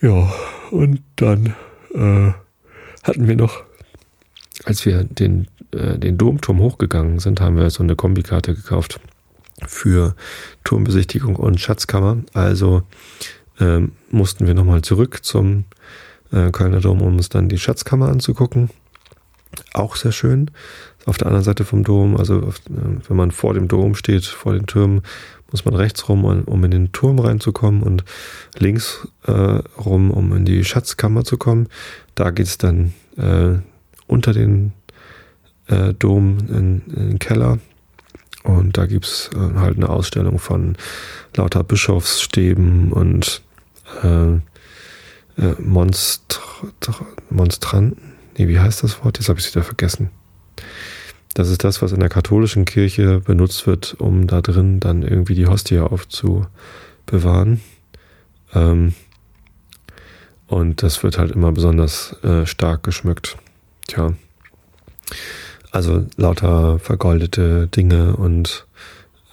[0.00, 0.32] Ja,
[0.70, 1.54] und dann
[1.94, 2.32] äh,
[3.02, 3.62] hatten wir noch,
[4.64, 9.00] als wir den, äh, den Domturm hochgegangen sind, haben wir so eine Kombikarte gekauft
[9.66, 10.16] für
[10.64, 12.18] Turmbesichtigung und Schatzkammer.
[12.34, 12.82] Also
[13.60, 15.64] ähm, mussten wir nochmal zurück zum
[16.32, 18.70] äh, Kölner Dom, um uns dann die Schatzkammer anzugucken.
[19.72, 20.50] Auch sehr schön
[21.06, 24.24] auf der anderen Seite vom Dom, also auf, äh, wenn man vor dem Dom steht,
[24.24, 25.02] vor den Türmen,
[25.50, 28.04] muss man rechts rum, um in den Turm reinzukommen und
[28.58, 31.68] links äh, rum, um in die Schatzkammer zu kommen.
[32.14, 33.58] Da geht es dann äh,
[34.06, 34.72] unter den
[35.66, 37.58] äh, Dom in, in, den Keller
[38.44, 40.76] und da gibt's äh, halt eine Ausstellung von
[41.36, 43.42] lauter Bischofsstäben und
[44.02, 44.40] äh, äh,
[45.58, 46.40] Monstr
[47.28, 48.11] Monstranten.
[48.36, 49.18] Nee, wie heißt das Wort?
[49.18, 50.10] Jetzt habe ich es wieder vergessen.
[51.34, 55.34] Das ist das, was in der katholischen Kirche benutzt wird, um da drin dann irgendwie
[55.34, 57.60] die Hostie aufzubewahren.
[58.54, 58.94] Ähm,
[60.46, 63.38] und das wird halt immer besonders äh, stark geschmückt.
[63.86, 64.12] Tja.
[65.70, 68.66] Also lauter vergoldete Dinge und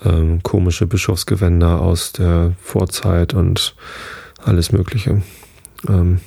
[0.05, 3.75] ähm, komische Bischofsgewänder aus der Vorzeit und
[4.41, 5.21] alles Mögliche.
[5.87, 6.21] Ähm,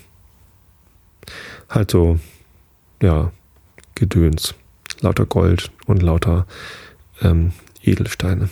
[1.70, 2.18] halt so,
[3.02, 3.30] ja,
[3.94, 4.54] Gedöns
[5.00, 6.46] lauter Gold und lauter
[7.20, 8.48] ähm, Edelsteine.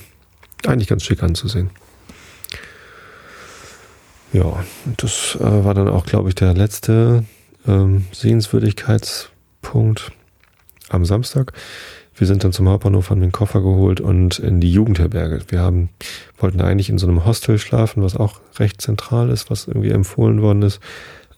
[0.65, 1.69] Eigentlich ganz schick anzusehen.
[4.33, 4.63] Ja,
[4.97, 7.25] das äh, war dann auch, glaube ich, der letzte
[7.67, 10.11] ähm, Sehenswürdigkeitspunkt
[10.89, 11.53] am Samstag.
[12.15, 15.43] Wir sind dann zum Hauptbahnhof, haben den Koffer geholt und in die Jugendherberge.
[15.47, 15.89] Wir haben,
[16.37, 20.41] wollten eigentlich in so einem Hostel schlafen, was auch recht zentral ist, was irgendwie empfohlen
[20.41, 20.79] worden ist.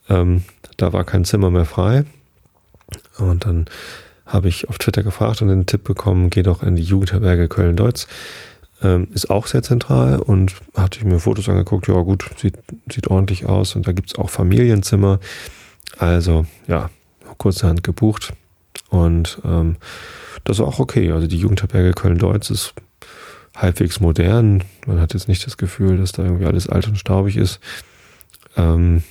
[0.09, 0.43] Ähm,
[0.77, 2.05] da war kein Zimmer mehr frei.
[3.17, 3.65] Und dann
[4.25, 8.07] habe ich auf Twitter gefragt und den Tipp bekommen, geh doch in die Jugendherberge Köln-Deutz.
[8.81, 12.57] Ähm, ist auch sehr zentral und hatte ich mir Fotos angeguckt, ja gut, sieht,
[12.91, 15.19] sieht ordentlich aus und da gibt's auch Familienzimmer.
[15.97, 16.89] Also ja,
[17.37, 18.33] kurzerhand gebucht
[18.89, 19.77] und ähm,
[20.43, 21.11] das war auch okay.
[21.11, 22.73] Also die Jugendherberge Köln-Deutz ist
[23.55, 24.63] halbwegs modern.
[24.85, 27.59] Man hat jetzt nicht das Gefühl, dass da irgendwie alles alt und staubig ist.
[28.57, 29.03] Ähm,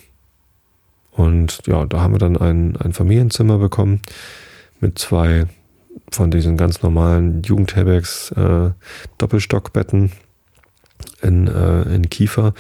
[1.13, 4.01] und ja, da haben wir dann ein, ein Familienzimmer bekommen
[4.81, 5.47] mit zwei
[6.11, 8.71] von diesen ganz normalen Jugendherbergs äh,
[9.19, 10.13] Doppelstockbetten
[11.23, 12.55] in, äh, in Kiefer.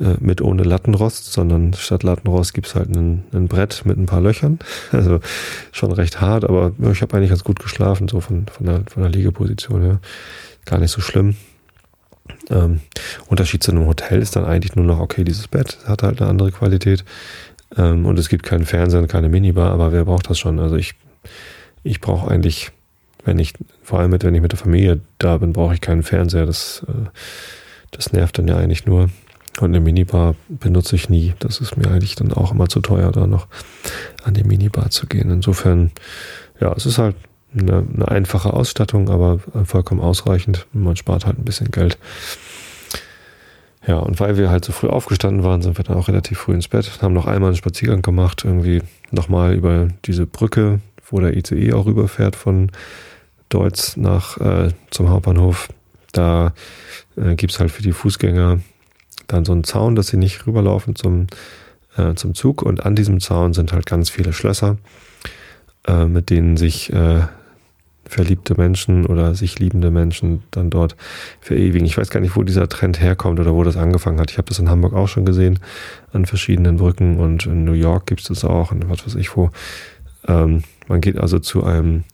[0.00, 4.20] äh, mit ohne Lattenrost, sondern statt Lattenrost gibt's halt ein, ein Brett mit ein paar
[4.20, 4.58] Löchern.
[4.92, 5.20] Also
[5.72, 9.02] schon recht hart, aber ich habe eigentlich ganz gut geschlafen, so von, von, der, von
[9.02, 10.00] der Liegeposition her.
[10.64, 11.36] Gar nicht so schlimm.
[12.50, 12.80] Ähm,
[13.28, 16.30] Unterschied zu einem Hotel ist dann eigentlich nur noch, okay, dieses Bett hat halt eine
[16.30, 17.04] andere Qualität.
[17.76, 20.58] Ähm, und es gibt keinen Fernseher und keine Minibar, aber wer braucht das schon?
[20.58, 20.94] Also ich,
[21.82, 22.70] ich brauche eigentlich,
[23.24, 26.02] wenn ich, vor allem mit, wenn ich mit der Familie da bin, brauche ich keinen
[26.02, 26.46] Fernseher.
[26.46, 27.08] Das, äh,
[27.90, 29.10] das nervt dann ja eigentlich nur.
[29.58, 31.32] Und eine Minibar benutze ich nie.
[31.38, 33.46] Das ist mir eigentlich dann auch immer zu teuer, da noch
[34.22, 35.30] an die Minibar zu gehen.
[35.30, 35.92] Insofern,
[36.60, 37.16] ja, es ist halt
[37.58, 40.66] eine, eine einfache Ausstattung, aber vollkommen ausreichend.
[40.74, 41.96] Man spart halt ein bisschen Geld.
[43.86, 46.54] Ja, und weil wir halt so früh aufgestanden waren, sind wir dann auch relativ früh
[46.54, 51.36] ins Bett, haben noch einmal einen Spaziergang gemacht, irgendwie nochmal über diese Brücke, wo der
[51.36, 52.72] ICE auch rüberfährt von
[53.48, 55.68] Deutz nach äh, zum Hauptbahnhof.
[56.10, 56.52] Da
[57.16, 58.58] äh, gibt es halt für die Fußgänger
[59.28, 61.28] dann so einen Zaun, dass sie nicht rüberlaufen zum,
[61.96, 62.62] äh, zum Zug.
[62.62, 64.78] Und an diesem Zaun sind halt ganz viele Schlösser,
[65.86, 67.22] äh, mit denen sich äh,
[68.08, 70.96] verliebte Menschen oder sich liebende Menschen dann dort
[71.40, 71.86] verewigen.
[71.86, 74.30] Ich weiß gar nicht, wo dieser Trend herkommt oder wo das angefangen hat.
[74.30, 75.58] Ich habe das in Hamburg auch schon gesehen,
[76.12, 79.36] an verschiedenen Brücken und in New York gibt es das auch und was weiß ich
[79.36, 79.50] wo.
[80.28, 82.04] Ähm, man geht also zu einem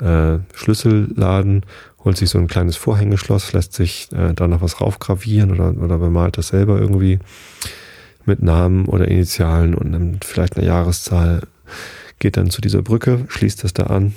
[0.00, 1.64] äh, Schlüsselladen,
[2.04, 5.98] holt sich so ein kleines Vorhängeschloss, lässt sich äh, da noch was raufgravieren oder, oder
[5.98, 7.18] bemalt das selber irgendwie
[8.24, 11.42] mit Namen oder Initialen und dann vielleicht einer Jahreszahl,
[12.18, 14.14] geht dann zu dieser Brücke, schließt das da an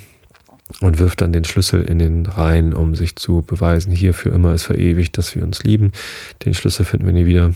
[0.80, 4.54] und wirft dann den Schlüssel in den Rhein, um sich zu beweisen, hier für immer
[4.54, 5.92] ist verewigt, dass wir uns lieben.
[6.44, 7.54] Den Schlüssel finden wir nie wieder.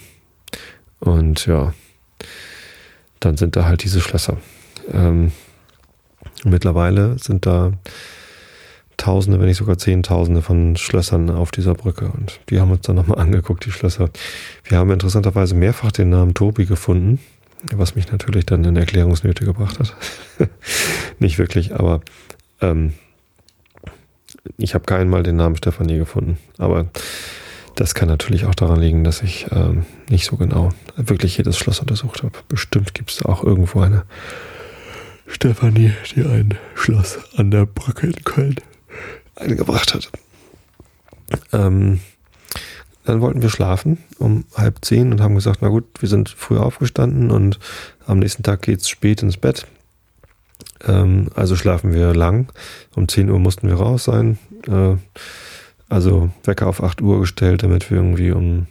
[1.01, 1.73] Und ja,
[3.21, 4.37] dann sind da halt diese Schlösser.
[4.93, 5.33] Ähm,
[6.45, 7.73] mittlerweile sind da
[8.99, 12.11] Tausende, wenn nicht sogar Zehntausende von Schlössern auf dieser Brücke.
[12.11, 14.11] Und die haben uns dann nochmal angeguckt, die Schlösser.
[14.65, 17.21] Wir haben interessanterweise mehrfach den Namen Tobi gefunden,
[17.73, 19.95] was mich natürlich dann in Erklärungsnöte gebracht hat.
[21.21, 22.01] nicht wirklich, aber
[22.61, 22.95] ähm,
[24.57, 26.39] ich habe keinen Mal den Namen Stefanie gefunden.
[26.59, 26.87] Aber
[27.75, 31.81] das kann natürlich auch daran liegen, dass ich ähm, nicht so genau wirklich jedes Schloss
[31.81, 32.39] untersucht habe.
[32.49, 34.05] Bestimmt gibt es auch irgendwo eine
[35.27, 38.57] Stefanie, die ein Schloss an der Brücke in Köln
[39.37, 40.11] eingebracht hat.
[41.53, 42.01] Ähm,
[43.05, 46.59] dann wollten wir schlafen um halb zehn und haben gesagt, na gut, wir sind früh
[46.59, 47.59] aufgestanden und
[48.07, 49.67] am nächsten Tag geht's spät ins Bett.
[50.87, 52.53] Ähm, also schlafen wir lang.
[52.95, 54.39] Um 10 Uhr mussten wir raus sein.
[54.67, 54.97] Äh,
[55.89, 58.67] also Wecker auf 8 Uhr gestellt, damit wir irgendwie um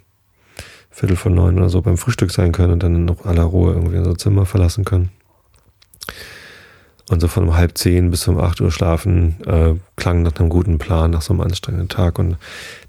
[0.91, 3.97] Viertel von neun oder so beim Frühstück sein können und dann noch aller Ruhe irgendwie
[3.97, 5.12] unser Zimmer verlassen können.
[7.10, 10.50] Und so von um halb zehn bis um acht Uhr schlafen äh, klang nach einem
[10.50, 12.19] guten Plan, nach so einem anstrengenden Tag.
[12.19, 12.38] Und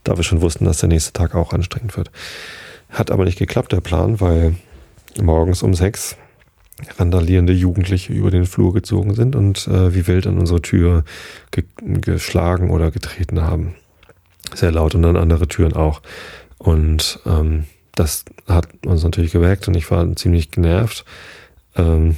[0.05, 2.11] da wir schon wussten, dass der nächste Tag auch anstrengend wird.
[2.91, 4.57] Hat aber nicht geklappt, der Plan, weil
[5.21, 6.17] morgens um sechs
[6.99, 11.05] randalierende Jugendliche über den Flur gezogen sind und äh, wie wild an unsere Tür
[11.51, 13.75] ge geschlagen oder getreten haben.
[14.55, 16.03] Sehr laut und an andere Türen auch.
[16.59, 17.65] Und ähm,
[17.95, 21.05] das hat uns natürlich geweckt und ich war ziemlich genervt,
[21.77, 22.17] ähm,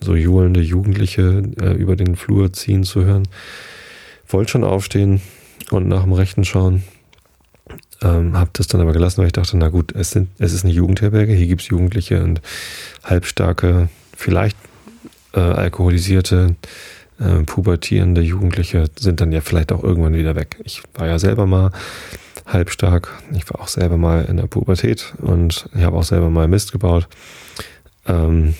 [0.00, 3.28] so johlende Jugendliche äh, über den Flur ziehen zu hören.
[4.26, 5.20] Wollte schon aufstehen
[5.70, 6.82] und nach dem Rechten schauen.
[8.02, 10.64] Ähm, hab das dann aber gelassen, weil ich dachte, na gut, es, sind, es ist
[10.64, 12.40] eine Jugendherberge, hier gibt's Jugendliche und
[13.04, 14.56] halbstarke, vielleicht
[15.34, 16.56] äh, alkoholisierte,
[17.20, 20.56] äh, pubertierende Jugendliche sind dann ja vielleicht auch irgendwann wieder weg.
[20.64, 21.70] Ich war ja selber mal
[22.46, 26.48] halbstark, ich war auch selber mal in der Pubertät und ich habe auch selber mal
[26.48, 27.08] Mist gebaut.
[28.06, 28.54] Ähm,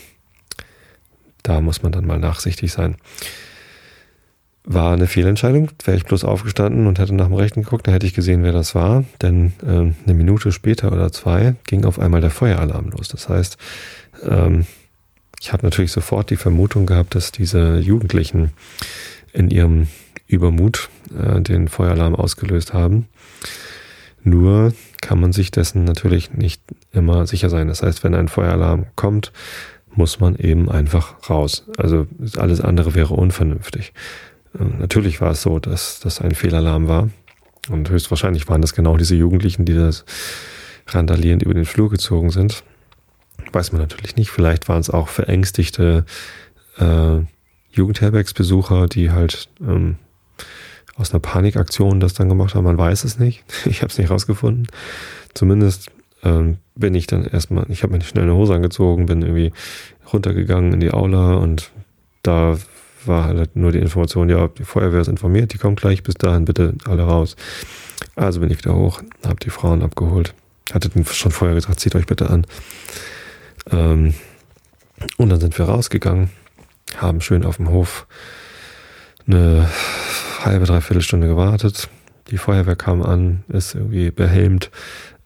[1.42, 2.96] da muss man dann mal nachsichtig sein.
[4.64, 5.70] War eine Fehlentscheidung.
[5.84, 8.52] Wäre ich bloß aufgestanden und hätte nach dem Rechten geguckt, dann hätte ich gesehen, wer
[8.52, 9.04] das war.
[9.20, 13.08] Denn ähm, eine Minute später oder zwei ging auf einmal der Feueralarm los.
[13.08, 13.58] Das heißt,
[14.28, 14.66] ähm,
[15.40, 18.52] ich habe natürlich sofort die Vermutung gehabt, dass diese Jugendlichen
[19.32, 19.88] in ihrem
[20.28, 23.08] Übermut äh, den Feueralarm ausgelöst haben.
[24.22, 27.66] Nur kann man sich dessen natürlich nicht immer sicher sein.
[27.66, 29.32] Das heißt, wenn ein Feueralarm kommt,
[29.94, 31.66] muss man eben einfach raus.
[31.76, 33.92] Also alles andere wäre unvernünftig.
[34.58, 37.10] Ähm, natürlich war es so, dass das ein Fehlalarm war.
[37.70, 40.04] Und höchstwahrscheinlich waren das genau diese Jugendlichen, die das
[40.88, 42.64] randalierend über den Flur gezogen sind.
[43.52, 44.30] Weiß man natürlich nicht.
[44.30, 46.04] Vielleicht waren es auch verängstigte
[46.78, 47.18] äh,
[47.70, 49.96] Jugendherbergsbesucher, die halt ähm,
[50.96, 52.64] aus einer Panikaktion das dann gemacht haben.
[52.64, 53.44] Man weiß es nicht.
[53.66, 54.66] Ich habe es nicht rausgefunden.
[55.34, 55.90] Zumindest
[56.22, 59.52] ähm, bin ich dann erstmal, ich habe mir schnell eine Hose angezogen, bin irgendwie
[60.12, 61.70] runtergegangen in die Aula und
[62.22, 62.58] da
[63.06, 66.44] war halt nur die Information, ja, die Feuerwehr ist informiert, die kommt gleich, bis dahin
[66.44, 67.36] bitte alle raus.
[68.14, 70.34] Also bin ich wieder hoch, habe die Frauen abgeholt,
[70.72, 72.46] hatte schon vorher gesagt, zieht euch bitte an.
[73.70, 74.14] Ähm,
[75.16, 76.30] und dann sind wir rausgegangen,
[76.96, 78.06] haben schön auf dem Hof
[79.26, 79.68] eine
[80.44, 81.88] halbe, dreiviertel Stunde gewartet.
[82.28, 84.70] Die Feuerwehr kam an, ist irgendwie behelmt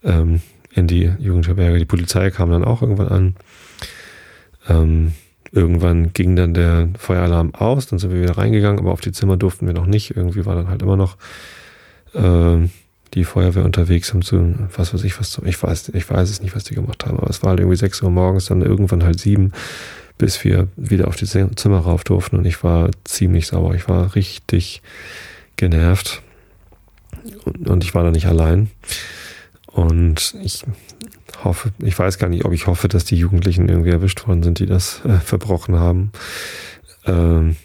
[0.02, 1.78] ähm, in die Jugendherberge.
[1.78, 3.36] Die Polizei kam dann auch irgendwann an.
[4.68, 5.12] Ähm,
[5.52, 9.36] irgendwann ging dann der Feueralarm aus, dann sind wir wieder reingegangen, aber auf die Zimmer
[9.36, 10.16] durften wir noch nicht.
[10.16, 11.16] Irgendwie war dann halt immer noch
[12.14, 12.68] äh,
[13.14, 16.42] die Feuerwehr unterwegs, haben zu, was weiß ich, was zu, ich weiß, ich weiß es
[16.42, 19.04] nicht, was die gemacht haben, aber es war halt irgendwie 6 Uhr morgens, dann irgendwann
[19.04, 19.52] halt sieben,
[20.18, 23.74] bis wir wieder auf die Zimmer rauf durften und ich war ziemlich sauer.
[23.74, 24.82] Ich war richtig
[25.56, 26.22] genervt
[27.44, 28.70] und, und ich war da nicht allein.
[29.76, 30.64] Und ich
[31.44, 34.58] hoffe, ich weiß gar nicht, ob ich hoffe, dass die Jugendlichen irgendwie erwischt worden sind,
[34.58, 36.12] die das äh, verbrochen haben,
[37.04, 37.56] ähm,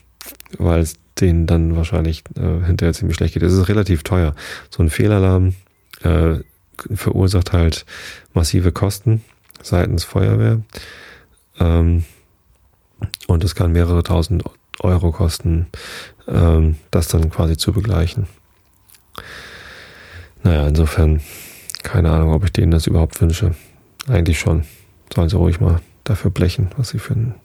[0.57, 3.43] weil es denen dann wahrscheinlich äh, hinterher ziemlich schlecht geht.
[3.43, 4.35] Es ist relativ teuer.
[4.69, 5.55] So ein Fehlalarm
[6.03, 6.39] äh,
[6.93, 7.85] verursacht halt
[8.33, 9.23] massive Kosten
[9.61, 10.59] seitens Feuerwehr.
[11.61, 12.03] Ähm,
[13.27, 14.43] und es kann mehrere tausend
[14.81, 15.67] Euro kosten,
[16.27, 18.27] ähm, das dann quasi zu begleichen.
[20.43, 21.21] Naja, insofern
[21.83, 23.55] keine Ahnung, ob ich denen das überhaupt wünsche.
[24.07, 24.63] Eigentlich schon.
[25.13, 27.35] Sollen sie ruhig mal dafür blechen, was sie für einen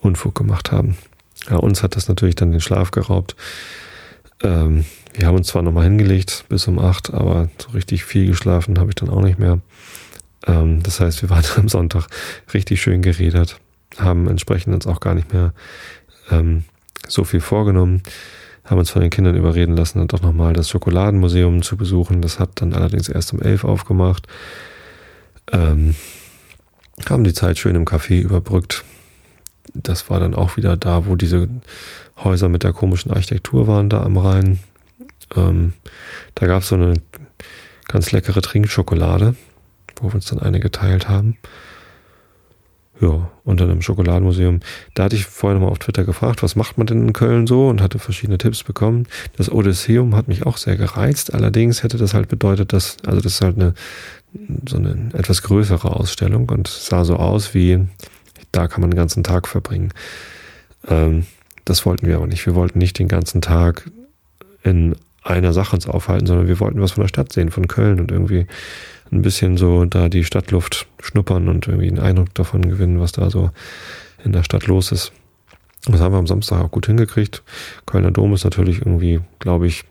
[0.00, 0.96] Unfug gemacht haben.
[1.48, 3.36] Ja, uns hat das natürlich dann den Schlaf geraubt.
[4.42, 8.78] Ähm, wir haben uns zwar nochmal hingelegt bis um acht, aber so richtig viel geschlafen
[8.78, 9.60] habe ich dann auch nicht mehr.
[10.46, 12.06] Ähm, das heißt, wir waren am Sonntag
[12.54, 13.58] richtig schön geredet,
[13.98, 15.52] haben entsprechend uns auch gar nicht mehr
[16.30, 16.64] ähm,
[17.08, 18.02] so viel vorgenommen
[18.70, 22.22] haben uns von den Kindern überreden lassen, dann doch nochmal das Schokoladenmuseum zu besuchen.
[22.22, 24.26] Das hat dann allerdings erst um elf aufgemacht.
[25.52, 25.94] Ähm,
[27.08, 28.84] haben die Zeit schön im Café überbrückt.
[29.74, 31.48] Das war dann auch wieder da, wo diese
[32.22, 34.58] Häuser mit der komischen Architektur waren, da am Rhein.
[35.36, 35.74] Ähm,
[36.34, 36.94] da gab es so eine
[37.86, 39.34] ganz leckere Trinkschokolade,
[40.00, 41.36] wo wir uns dann eine geteilt haben.
[43.00, 44.60] Ja, dann im Schokoladenmuseum.
[44.94, 47.68] Da hatte ich vorher nochmal auf Twitter gefragt, was macht man denn in Köln so
[47.68, 49.06] und hatte verschiedene Tipps bekommen.
[49.36, 51.32] Das Odysseum hat mich auch sehr gereizt.
[51.32, 53.74] Allerdings hätte das halt bedeutet, dass, also das ist halt eine,
[54.68, 57.86] so eine etwas größere Ausstellung und sah so aus wie,
[58.52, 59.92] da kann man den ganzen Tag verbringen.
[60.88, 61.26] Ähm,
[61.64, 62.46] das wollten wir aber nicht.
[62.46, 63.90] Wir wollten nicht den ganzen Tag
[64.62, 68.00] in einer Sache uns aufhalten, sondern wir wollten was von der Stadt sehen, von Köln
[68.00, 68.46] und irgendwie
[69.10, 73.30] ein bisschen so da die Stadtluft schnuppern und irgendwie einen Eindruck davon gewinnen, was da
[73.30, 73.50] so
[74.24, 75.12] in der Stadt los ist.
[75.86, 77.42] Das haben wir am Samstag auch gut hingekriegt.
[77.86, 79.84] Kölner Dom ist natürlich irgendwie, glaube ich,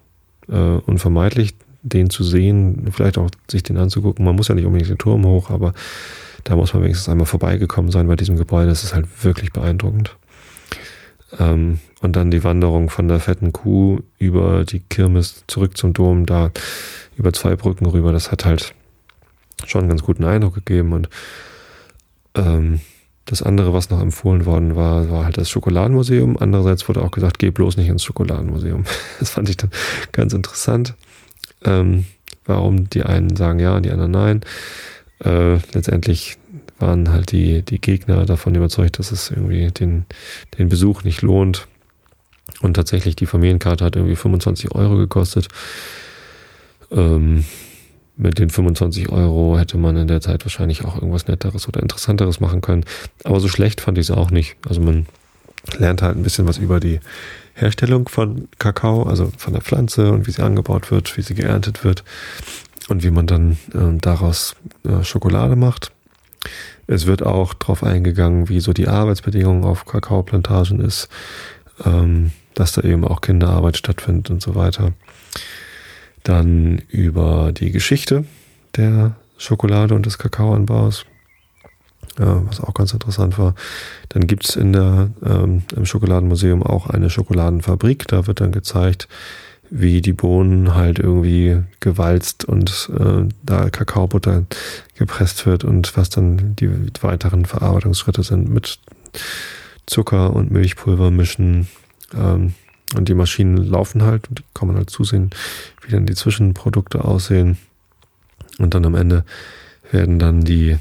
[0.49, 4.25] äh, unvermeidlich, den zu sehen, vielleicht auch sich den anzugucken.
[4.25, 5.73] Man muss ja nicht unbedingt den Turm hoch, aber
[6.43, 8.69] da muss man wenigstens einmal vorbeigekommen sein bei diesem Gebäude.
[8.69, 10.15] Das ist halt wirklich beeindruckend.
[11.39, 16.25] Ähm, und dann die Wanderung von der fetten Kuh über die Kirmes zurück zum Dom,
[16.25, 16.51] da
[17.17, 18.12] über zwei Brücken rüber.
[18.12, 18.73] Das hat halt
[19.65, 20.93] schon einen ganz guten Eindruck gegeben.
[20.93, 21.10] Und
[22.36, 22.82] ähm,
[23.26, 26.38] das andere, was noch empfohlen worden war, war halt das Schokoladenmuseum.
[26.38, 28.86] Andererseits wurde auch gesagt, geh bloß nicht ins Schokoladenmuseum.
[29.20, 29.72] Das fand ich dann
[30.12, 30.93] ganz interessant.
[31.65, 32.06] Ähm,
[32.46, 34.41] warum die einen sagen ja die anderen nein.
[35.24, 36.38] Äh, letztendlich
[36.80, 40.06] waren halt die, die Gegner davon überzeugt, dass es irgendwie den,
[40.58, 41.67] den Besuch nicht lohnt.
[42.62, 45.48] Und tatsächlich die Familienkarte hat irgendwie 25 Euro gekostet.
[46.91, 47.43] Ähm,
[48.17, 52.39] mit den 25 Euro hätte man in der Zeit wahrscheinlich auch irgendwas Netteres oder Interessanteres
[52.39, 52.84] machen können.
[53.23, 54.58] Aber so schlecht fand ich es auch nicht.
[54.67, 55.06] Also man
[55.77, 56.99] lernt halt ein bisschen was über die
[57.53, 61.84] Herstellung von Kakao, also von der Pflanze und wie sie angebaut wird, wie sie geerntet
[61.84, 62.03] wird
[62.89, 65.91] und wie man dann äh, daraus äh, Schokolade macht.
[66.88, 71.10] Es wird auch darauf eingegangen, wie so die Arbeitsbedingungen auf Kakaoplantagen ist,
[71.86, 74.93] ähm, dass da eben auch Kinderarbeit stattfindet und so weiter.
[76.27, 78.25] Dann über die Geschichte
[78.75, 81.05] der Schokolade und des Kakaoanbaus,
[82.19, 83.55] äh, was auch ganz interessant war.
[84.09, 88.09] Dann gibt's in der, ähm, im Schokoladenmuseum auch eine Schokoladenfabrik.
[88.09, 89.07] Da wird dann gezeigt,
[89.69, 94.43] wie die Bohnen halt irgendwie gewalzt und äh, da Kakaobutter
[94.95, 96.69] gepresst wird und was dann die
[97.01, 98.80] weiteren Verarbeitungsschritte sind mit
[99.86, 101.69] Zucker und Milchpulver mischen.
[102.13, 102.53] Ähm,
[102.95, 105.29] und die Maschinen laufen halt und die kann man halt zusehen,
[105.81, 107.57] wie dann die Zwischenprodukte aussehen.
[108.59, 109.23] Und dann am Ende
[109.91, 110.77] werden dann die,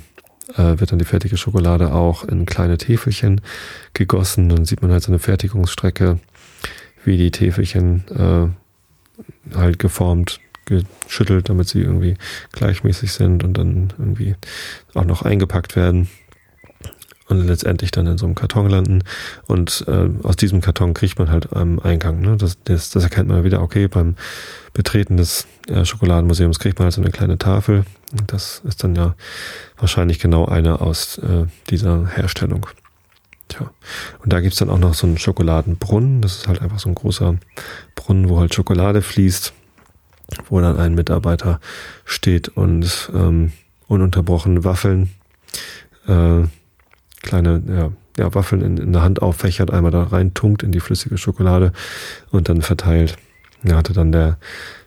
[0.55, 3.41] äh, wird dann die fertige Schokolade auch in kleine Täfelchen
[3.93, 4.49] gegossen.
[4.49, 6.19] Dann sieht man halt so eine Fertigungsstrecke,
[7.05, 12.17] wie die Täfelchen äh, halt geformt, geschüttelt, damit sie irgendwie
[12.53, 14.35] gleichmäßig sind und dann irgendwie
[14.95, 16.09] auch noch eingepackt werden.
[17.29, 19.03] Und letztendlich dann in so einem Karton landen.
[19.47, 22.21] Und äh, aus diesem Karton kriegt man halt am Eingang.
[22.21, 22.37] Ne?
[22.37, 24.15] Das, das, das erkennt man wieder, okay, beim
[24.73, 27.85] Betreten des äh, Schokoladenmuseums kriegt man halt so eine kleine Tafel.
[28.27, 29.15] Das ist dann ja
[29.77, 32.67] wahrscheinlich genau eine aus äh, dieser Herstellung.
[33.49, 33.71] Tja.
[34.23, 36.21] Und da gibt's dann auch noch so einen Schokoladenbrunnen.
[36.21, 37.37] Das ist halt einfach so ein großer
[37.95, 39.53] Brunnen, wo halt Schokolade fließt,
[40.49, 41.61] wo dann ein Mitarbeiter
[42.05, 43.53] steht und ähm,
[43.89, 45.11] ununterbrochen Waffeln
[46.09, 46.43] äh,
[47.27, 50.81] kleine ja, ja, Waffeln in, in der Hand auffächert, einmal da rein tunkt in die
[50.81, 51.73] flüssige Schokolade
[52.31, 53.17] und dann verteilt.
[53.63, 54.39] Da hatte dann der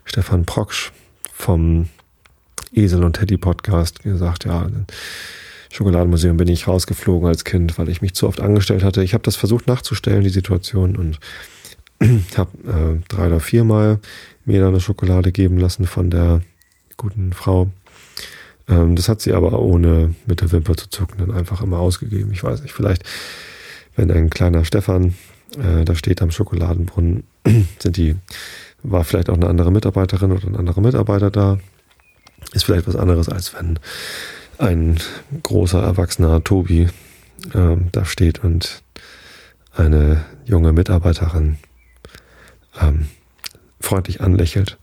[0.04, 0.90] Stefan Proksch
[1.32, 1.88] vom
[2.72, 4.66] Esel und Teddy Podcast gesagt, ja,
[5.72, 9.04] Schokoladenmuseum bin ich rausgeflogen als Kind, weil ich mich zu oft angestellt hatte.
[9.04, 11.18] Ich habe das versucht nachzustellen, die Situation, und
[12.36, 14.00] habe äh, drei oder viermal
[14.44, 16.40] mir da eine Schokolade geben lassen von der
[16.96, 17.70] guten Frau.
[18.70, 22.32] Ähm, das hat sie aber ohne mit der Wimper zu zucken dann einfach immer ausgegeben.
[22.32, 23.04] Ich weiß nicht, vielleicht,
[23.96, 25.14] wenn ein kleiner Stefan
[25.56, 27.24] äh, da steht am Schokoladenbrunnen,
[27.78, 28.16] sind die,
[28.82, 31.58] war vielleicht auch eine andere Mitarbeiterin oder ein anderer Mitarbeiter da.
[32.52, 33.78] Ist vielleicht was anderes, als wenn
[34.58, 34.98] ein
[35.42, 36.88] großer, erwachsener Tobi
[37.54, 38.82] äh, da steht und
[39.74, 41.58] eine junge Mitarbeiterin
[42.80, 43.06] ähm,
[43.80, 44.78] freundlich anlächelt.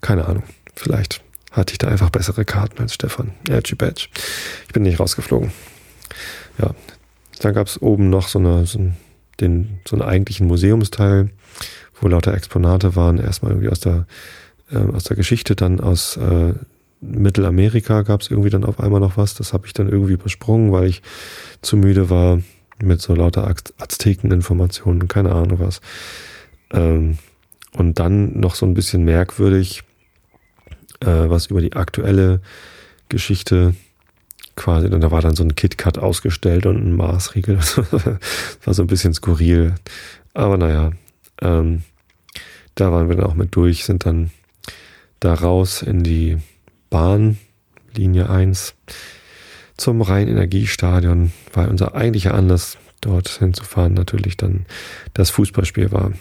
[0.00, 0.44] Keine Ahnung,
[0.74, 3.32] vielleicht hatte ich da einfach bessere Karten als Stefan.
[3.48, 4.08] Edgy Badge.
[4.66, 5.52] Ich bin nicht rausgeflogen.
[6.58, 6.74] Ja,
[7.40, 8.96] dann gab es oben noch so, eine, so, einen,
[9.40, 11.30] den, so einen eigentlichen Museumsteil,
[12.00, 13.18] wo lauter Exponate waren.
[13.18, 14.06] Erstmal irgendwie aus der,
[14.70, 16.54] äh, aus der Geschichte, dann aus äh,
[17.00, 19.34] Mittelamerika gab es irgendwie dann auf einmal noch was.
[19.34, 21.02] Das habe ich dann irgendwie übersprungen, weil ich
[21.62, 22.40] zu müde war
[22.82, 25.80] mit so lauter Azteken-Informationen, keine Ahnung was.
[26.72, 27.18] Ähm,
[27.74, 29.84] und dann noch so ein bisschen merkwürdig
[31.00, 32.40] äh, was über die aktuelle
[33.08, 33.74] Geschichte
[34.56, 37.58] quasi, und da war dann so ein KitKat ausgestellt und ein Maßriegel.
[37.80, 39.74] Das war so ein bisschen skurril.
[40.34, 40.92] Aber naja,
[41.40, 41.82] ähm,
[42.74, 44.30] da waren wir dann auch mit durch, sind dann
[45.20, 46.38] da raus in die
[46.90, 47.38] Bahn,
[47.94, 48.74] Linie 1,
[49.76, 54.66] zum Rhein-Energiestadion, weil unser eigentlicher Anlass, dort hinzufahren, natürlich dann
[55.14, 56.12] das Fußballspiel war.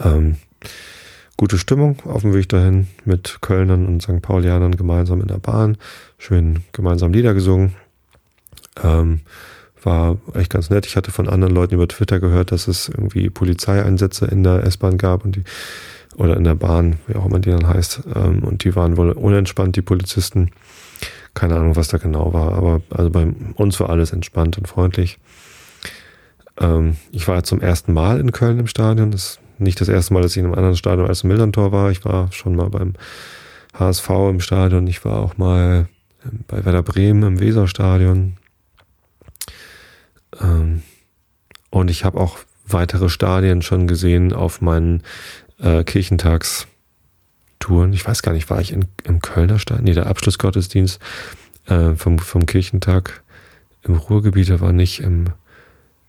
[0.00, 0.36] Ähm,
[1.36, 4.22] gute Stimmung auf dem Weg dahin mit Kölnern und St.
[4.22, 5.76] Paulianern gemeinsam in der Bahn.
[6.18, 7.74] Schön gemeinsam Lieder gesungen.
[8.82, 9.20] Ähm,
[9.82, 10.86] war echt ganz nett.
[10.86, 14.98] Ich hatte von anderen Leuten über Twitter gehört, dass es irgendwie Polizeieinsätze in der S-Bahn
[14.98, 15.42] gab und die
[16.16, 18.02] oder in der Bahn, wie auch immer die dann heißt.
[18.14, 20.50] Ähm, und die waren wohl unentspannt, die Polizisten.
[21.34, 25.18] Keine Ahnung, was da genau war, aber also bei uns war alles entspannt und freundlich.
[26.60, 29.10] Ähm, ich war zum ersten Mal in Köln im Stadion.
[29.10, 31.90] Das nicht das erste Mal, dass ich in einem anderen Stadion als im Millantor war.
[31.90, 32.94] Ich war schon mal beim
[33.74, 34.86] HSV im Stadion.
[34.86, 35.88] Ich war auch mal
[36.46, 38.36] bei Werder Bremen im Weserstadion.
[40.40, 40.82] Ähm,
[41.70, 45.02] und ich habe auch weitere Stadien schon gesehen auf meinen
[45.58, 47.92] äh, Kirchentagstouren.
[47.92, 49.84] Ich weiß gar nicht, war ich in, im Kölner Stadion?
[49.84, 51.00] Nee, der Abschlussgottesdienst
[51.66, 53.22] äh, vom, vom Kirchentag
[53.82, 55.26] im Ruhrgebiet, der war nicht im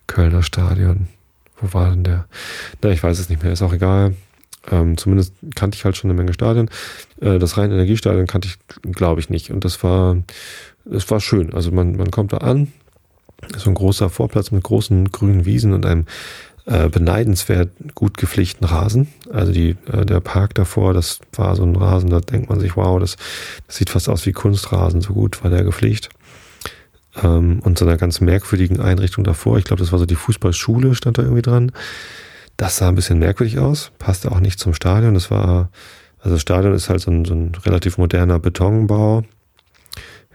[0.06, 1.08] Kölner Stadion
[1.64, 2.26] wo war denn der?
[2.82, 4.14] Na, ich weiß es nicht mehr, ist auch egal.
[4.72, 6.70] Ähm, zumindest kannte ich halt schon eine Menge Stadien.
[7.20, 9.52] Äh, das rein Energiestadion kannte ich, glaube ich, nicht.
[9.52, 10.18] Und das war,
[10.86, 11.54] das war schön.
[11.54, 12.72] Also man, man kommt da an,
[13.58, 16.06] so ein großer Vorplatz mit großen grünen Wiesen und einem
[16.66, 19.08] äh, beneidenswert gut gepflegten Rasen.
[19.32, 22.78] Also die, äh, der Park davor, das war so ein Rasen, da denkt man sich,
[22.78, 23.18] wow, das,
[23.68, 26.10] das sieht fast aus wie Kunstrasen, so gut war der gepflegt
[27.22, 29.58] ähm, und so einer ganz merkwürdigen Einrichtung davor.
[29.58, 31.72] Ich glaube, das war so die Fußballschule, stand da irgendwie dran.
[32.58, 35.14] Das sah ein bisschen merkwürdig aus, passte auch nicht zum Stadion.
[35.14, 35.70] Das war,
[36.20, 39.24] also das Stadion ist halt so ein, so ein relativ moderner Betonbau.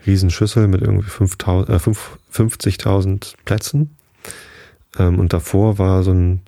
[0.05, 3.97] Riesenschüssel mit irgendwie äh, 50.000 Plätzen.
[4.97, 6.41] Ähm, und davor war so ein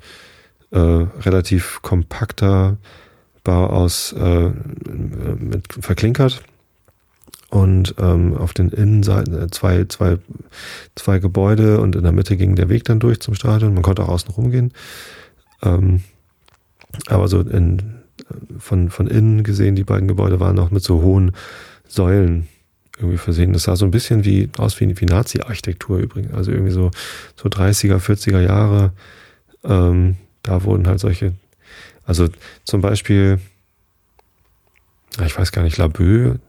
[0.72, 2.78] äh, relativ kompakter
[3.44, 4.52] Bau aus äh,
[4.90, 6.42] mit verklinkert
[7.52, 10.18] und ähm, auf den Innenseiten äh, zwei, zwei,
[10.96, 13.74] zwei Gebäude und in der Mitte ging der Weg dann durch zum Stadion.
[13.74, 14.72] Man konnte auch außen rumgehen.
[15.62, 16.02] Ähm,
[17.08, 17.96] aber so in,
[18.58, 21.34] von, von innen gesehen, die beiden Gebäude waren auch mit so hohen
[21.88, 22.48] Säulen
[22.98, 23.52] irgendwie versehen.
[23.52, 26.34] Das sah so ein bisschen wie aus wie, wie Nazi-Architektur übrigens.
[26.34, 26.92] Also irgendwie so,
[27.36, 28.94] so 30er, 40er Jahre.
[29.66, 31.34] Ähm, da wurden halt solche,
[32.06, 32.30] also
[32.64, 33.42] zum Beispiel,
[35.26, 36.40] ich weiß gar nicht, Laboe,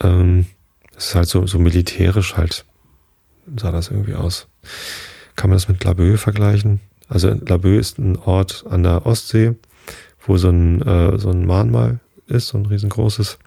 [0.00, 0.46] ähm,
[0.96, 2.64] ist halt so, so militärisch halt,
[3.56, 4.48] sah das irgendwie aus.
[5.36, 6.80] Kann man das mit Laboe vergleichen?
[7.08, 9.54] Also Laboe ist ein Ort an der Ostsee,
[10.26, 13.38] wo so ein, äh, so ein Mahnmal ist, so ein riesengroßes.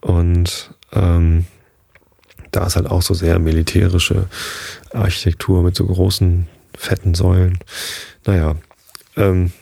[0.00, 1.46] Und ähm,
[2.50, 4.28] da ist halt auch so sehr militärische
[4.92, 6.46] Architektur mit so großen,
[6.76, 7.58] fetten Säulen.
[8.24, 8.56] Naja,
[9.16, 9.52] ähm,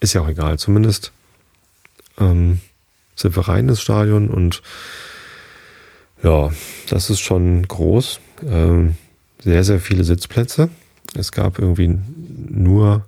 [0.00, 0.58] ist ja auch egal.
[0.58, 1.12] Zumindest
[2.18, 2.60] ähm,
[3.14, 4.62] sind wir rein ins Stadion und
[6.26, 6.50] ja,
[6.90, 8.18] das ist schon groß.
[8.44, 8.96] Ähm,
[9.42, 10.70] sehr, sehr viele Sitzplätze.
[11.14, 11.98] Es gab irgendwie
[12.48, 13.06] nur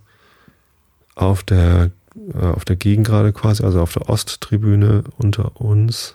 [1.17, 1.91] auf der,
[2.33, 6.15] äh, auf der Gegengrade quasi, also auf der Osttribüne unter uns,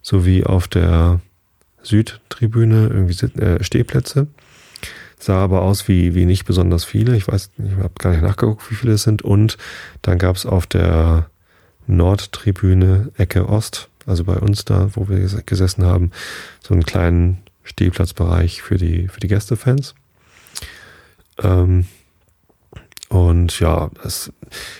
[0.00, 1.20] sowie auf der
[1.82, 4.28] Südtribüne irgendwie äh, Stehplätze.
[5.18, 7.16] Sah aber aus wie, wie nicht besonders viele.
[7.16, 9.20] Ich weiß, ich habe gar nicht nachgeguckt, wie viele es sind.
[9.20, 9.58] Und
[10.00, 11.28] dann gab es auf der
[11.86, 16.10] Nordtribüne Ecke Ost, also bei uns da, wo wir gesessen haben,
[16.60, 19.94] so einen kleinen Stehplatzbereich für die, für die Gästefans.
[21.42, 21.86] Ähm,
[23.08, 24.32] und ja, das,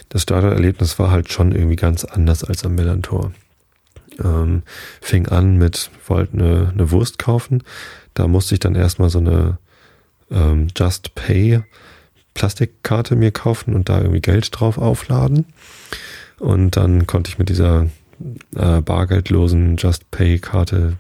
[0.09, 3.33] das Stadionerlebnis war halt schon irgendwie ganz anders als am Millantor.
[4.23, 4.62] Ähm,
[5.01, 7.62] fing an mit, wollte eine, eine Wurst kaufen.
[8.14, 9.59] Da musste ich dann erstmal so eine
[10.31, 11.62] ähm, Just Pay
[12.35, 15.47] Plastikkarte mir kaufen und da irgendwie Geld drauf aufladen.
[16.39, 17.89] Und dann konnte ich mit dieser
[18.57, 20.95] äh, bargeldlosen Just Pay Karte,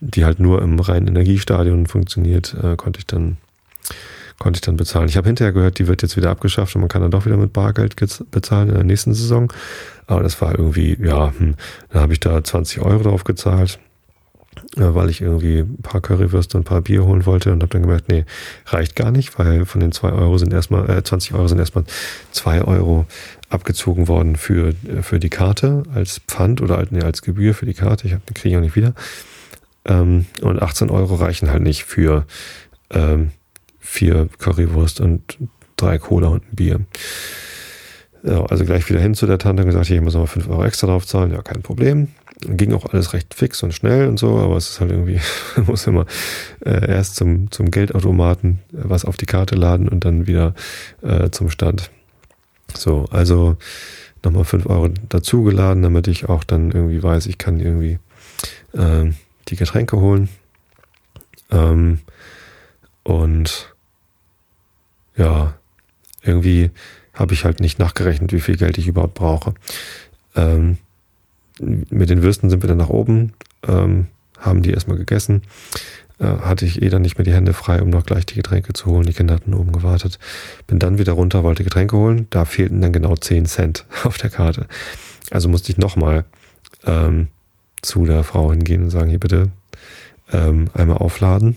[0.00, 3.38] die halt nur im reinen Energiestadion funktioniert, äh, konnte ich dann
[4.38, 5.08] konnte ich dann bezahlen.
[5.08, 7.36] Ich habe hinterher gehört, die wird jetzt wieder abgeschafft und man kann dann doch wieder
[7.36, 7.96] mit Bargeld
[8.30, 9.52] bezahlen in der nächsten Saison.
[10.06, 11.54] Aber das war irgendwie, ja, hm,
[11.90, 13.78] da habe ich da 20 Euro drauf gezahlt,
[14.76, 17.72] äh, weil ich irgendwie ein paar Currywürste und ein paar Bier holen wollte und habe
[17.72, 18.24] dann gemerkt, nee,
[18.66, 21.84] reicht gar nicht, weil von den zwei Euro sind erstmal, äh, 20 Euro sind erstmal
[22.30, 23.06] zwei Euro
[23.48, 28.06] abgezogen worden für, für die Karte als Pfand oder nee, als Gebühr für die Karte.
[28.06, 28.94] Ich hab, kriege ich auch nicht wieder.
[29.84, 32.26] Ähm, und 18 Euro reichen halt nicht für
[32.90, 33.30] ähm,
[33.78, 35.38] vier Currywurst und
[35.76, 36.80] drei Cola und ein Bier.
[38.24, 40.48] Ja, also gleich wieder hin zu der Tante und gesagt, hier, ich muss nochmal 5
[40.48, 41.30] Euro extra drauf zahlen.
[41.30, 42.08] Ja, kein Problem.
[42.40, 45.20] Ging auch alles recht fix und schnell und so, aber es ist halt irgendwie,
[45.66, 46.06] muss immer
[46.64, 50.54] äh, erst zum, zum Geldautomaten was auf die Karte laden und dann wieder
[51.02, 51.90] äh, zum Stand.
[52.76, 53.56] So, also
[54.24, 57.98] nochmal 5 Euro dazugeladen, damit ich auch dann irgendwie weiß, ich kann irgendwie
[58.72, 59.12] äh,
[59.48, 60.28] die Getränke holen.
[61.50, 62.00] Ähm,
[63.04, 63.74] und
[65.16, 65.54] ja,
[66.22, 66.70] irgendwie
[67.14, 69.54] habe ich halt nicht nachgerechnet, wie viel Geld ich überhaupt brauche.
[70.34, 70.78] Ähm,
[71.60, 73.32] mit den Würsten sind wir dann nach oben,
[73.66, 74.08] ähm,
[74.38, 75.42] haben die erstmal gegessen.
[76.18, 78.72] Äh, hatte ich eh dann nicht mehr die Hände frei, um noch gleich die Getränke
[78.72, 79.06] zu holen.
[79.06, 80.18] Die Kinder hatten oben gewartet.
[80.66, 82.26] Bin dann wieder runter, wollte Getränke holen.
[82.30, 84.66] Da fehlten dann genau 10 Cent auf der Karte.
[85.30, 86.24] Also musste ich nochmal
[86.84, 87.28] ähm,
[87.82, 89.50] zu der Frau hingehen und sagen, hier bitte
[90.32, 91.56] ähm, einmal aufladen.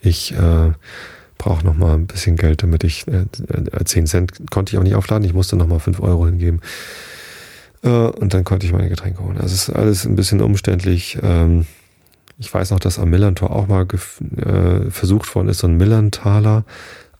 [0.00, 0.72] Ich äh,
[1.36, 3.26] brauche noch mal ein bisschen Geld, damit ich äh,
[3.84, 5.24] 10 Cent konnte ich auch nicht aufladen.
[5.26, 6.60] Ich musste noch mal 5 Euro hingeben.
[7.82, 9.36] Äh, und dann konnte ich meine Getränke holen.
[9.38, 11.18] Also ist alles ein bisschen umständlich.
[11.22, 11.66] Ähm,
[12.40, 16.64] ich weiß noch, dass am Millantor auch mal äh, versucht worden ist, so ein Millantaler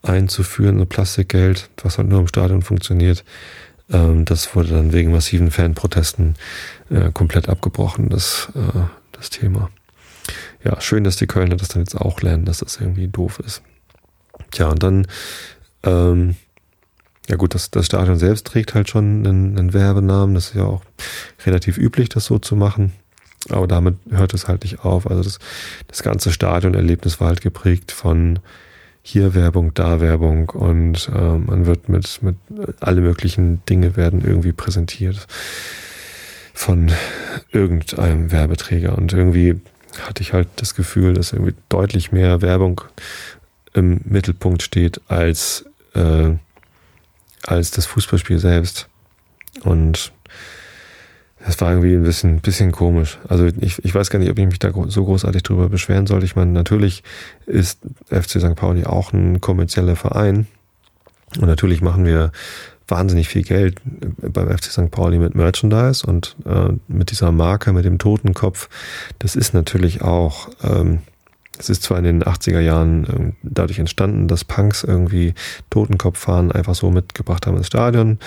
[0.03, 3.23] einzuführen, so Plastikgeld, was halt nur im Stadion funktioniert.
[3.93, 6.37] Ähm, das wurde dann wegen massiven Fanprotesten
[6.89, 8.81] äh, komplett abgebrochen, das, äh,
[9.13, 9.71] das Thema.
[10.65, 13.63] Ja, schön, dass die Kölner das dann jetzt auch lernen, dass das irgendwie doof ist.
[14.53, 15.07] Tja, und dann,
[15.83, 16.37] ähm,
[17.29, 20.35] ja gut, das, das Stadion selbst trägt halt schon einen, einen Werbenamen.
[20.35, 20.83] Das ist ja auch
[21.45, 22.93] relativ üblich, das so zu machen.
[23.49, 25.07] Aber damit hört es halt nicht auf.
[25.11, 25.39] Also das,
[25.89, 28.39] das ganze Stadionerlebnis war halt geprägt von
[29.03, 32.37] hier Werbung, da Werbung und äh, man wird mit, mit
[32.81, 35.27] alle möglichen Dinge werden irgendwie präsentiert
[36.53, 36.93] von
[37.51, 38.99] irgendeinem Werbeträger.
[38.99, 39.61] Und irgendwie
[40.03, 42.83] hatte ich halt das Gefühl, dass irgendwie deutlich mehr Werbung
[43.73, 45.65] im Mittelpunkt steht als,
[45.95, 46.33] äh,
[47.47, 48.89] als das Fußballspiel selbst.
[49.63, 50.13] Und
[51.45, 53.19] das war irgendwie ein bisschen, bisschen komisch.
[53.29, 56.23] Also ich, ich weiß gar nicht, ob ich mich da so großartig drüber beschweren soll.
[56.23, 57.03] Ich meine, natürlich
[57.47, 57.81] ist
[58.11, 58.57] FC St.
[58.57, 60.47] Pauli auch ein kommerzieller Verein.
[61.39, 62.33] Und natürlich machen wir
[62.89, 64.91] wahnsinnig viel Geld beim FC St.
[64.91, 68.69] Pauli mit Merchandise und äh, mit dieser Marke, mit dem Totenkopf.
[69.21, 70.99] Das ist natürlich auch ähm,
[71.61, 75.35] es ist zwar in den 80er Jahren ähm, dadurch entstanden, dass Punks irgendwie
[75.69, 78.19] Totenkopffahren einfach so mitgebracht haben ins Stadion.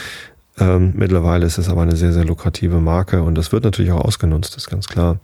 [0.60, 4.06] Ähm, mittlerweile ist es aber eine sehr, sehr lukrative Marke und das wird natürlich auch
[4.06, 5.20] ausgenutzt, ist ganz klar.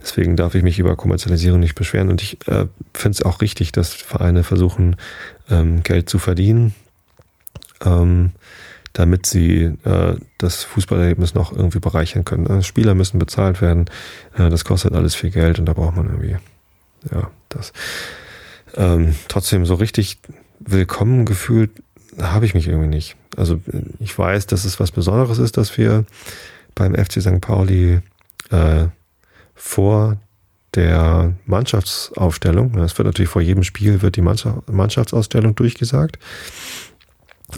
[0.00, 3.72] Deswegen darf ich mich über Kommerzialisierung nicht beschweren und ich äh, finde es auch richtig,
[3.72, 4.96] dass Vereine versuchen,
[5.50, 6.74] ähm, Geld zu verdienen,
[7.84, 8.32] ähm,
[8.94, 12.46] damit sie äh, das Fußballerlebnis noch irgendwie bereichern können.
[12.46, 13.86] Also Spieler müssen bezahlt werden,
[14.38, 16.36] äh, das kostet alles viel Geld und da braucht man irgendwie
[17.10, 17.74] ja, das.
[18.74, 20.18] Ähm, trotzdem so richtig
[20.60, 21.70] willkommen gefühlt
[22.18, 23.16] habe ich mich irgendwie nicht.
[23.36, 23.60] Also
[23.98, 26.04] ich weiß, dass es was Besonderes ist, dass wir
[26.74, 27.40] beim FC St.
[27.40, 28.00] Pauli
[28.50, 28.86] äh,
[29.54, 30.18] vor
[30.74, 32.78] der Mannschaftsaufstellung.
[32.78, 36.18] Es wird natürlich vor jedem Spiel wird die Mannschaftsausstellung durchgesagt.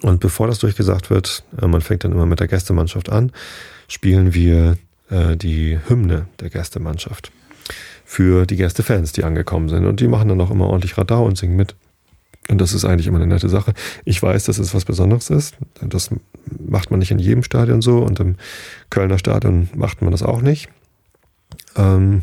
[0.02, 3.32] Und bevor das durchgesagt wird, äh, man fängt dann immer mit der Gästemannschaft an,
[3.88, 4.76] spielen wir
[5.10, 7.30] äh, die Hymne der Gästemannschaft
[8.04, 9.86] für die Gästefans, die angekommen sind.
[9.86, 11.74] Und die machen dann auch immer ordentlich Radau und singen mit.
[12.48, 13.72] Und das ist eigentlich immer eine nette Sache.
[14.04, 15.56] Ich weiß, dass es was Besonderes ist.
[15.80, 16.10] Das
[16.66, 18.36] macht man nicht in jedem Stadion so und im
[18.90, 20.68] Kölner Stadion macht man das auch nicht.
[21.76, 22.20] Ähm,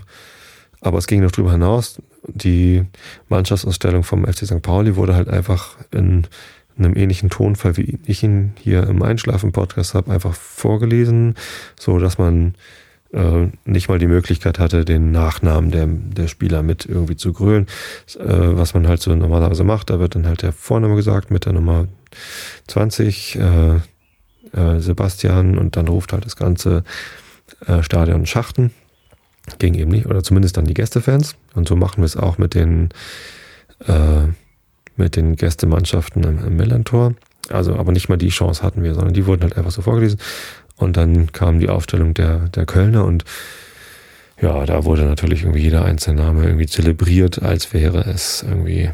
[0.80, 2.01] aber es ging noch drüber hinaus.
[2.28, 2.84] Die
[3.30, 4.61] Mannschaftsausstellung vom FC St.
[4.61, 6.28] Pauli wurde halt einfach in
[6.78, 11.36] einem ähnlichen Tonfall, wie ich ihn hier im Einschlafen-Podcast habe, einfach vorgelesen,
[11.80, 12.55] so dass man
[13.14, 17.68] äh, nicht mal die Möglichkeit hatte, den Nachnamen der, der Spieler mit irgendwie zu grölen,
[18.18, 19.89] äh, was man halt so normalerweise macht.
[19.89, 21.88] Da wird dann halt der Vorname gesagt mit der Nummer
[22.68, 23.76] 20, äh,
[24.53, 26.84] äh, Sebastian, und dann ruft halt das ganze
[27.68, 28.72] äh, Stadion Schachten.
[29.59, 31.36] Ging eben nicht, oder zumindest dann die Gästefans.
[31.53, 32.89] Und so machen wir es auch mit den,
[33.88, 34.28] äh,
[34.95, 37.16] mit den Gästemannschaften im, im Millantor.
[37.49, 40.20] Also, aber nicht mal die Chance hatten wir, sondern die wurden halt einfach so vorgelesen.
[40.82, 43.23] Und dann kam die Aufstellung der, der Kölner und
[44.41, 48.89] ja, da wurde natürlich irgendwie jeder einzelne Name irgendwie zelebriert, als wäre es irgendwie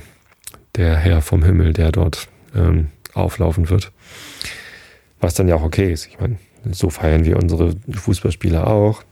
[0.75, 3.91] der Herr vom Himmel, der dort ähm, auflaufen wird.
[5.21, 6.07] Was dann ja auch okay ist.
[6.07, 6.37] Ich meine,
[6.71, 9.03] so feiern wir unsere Fußballspieler auch.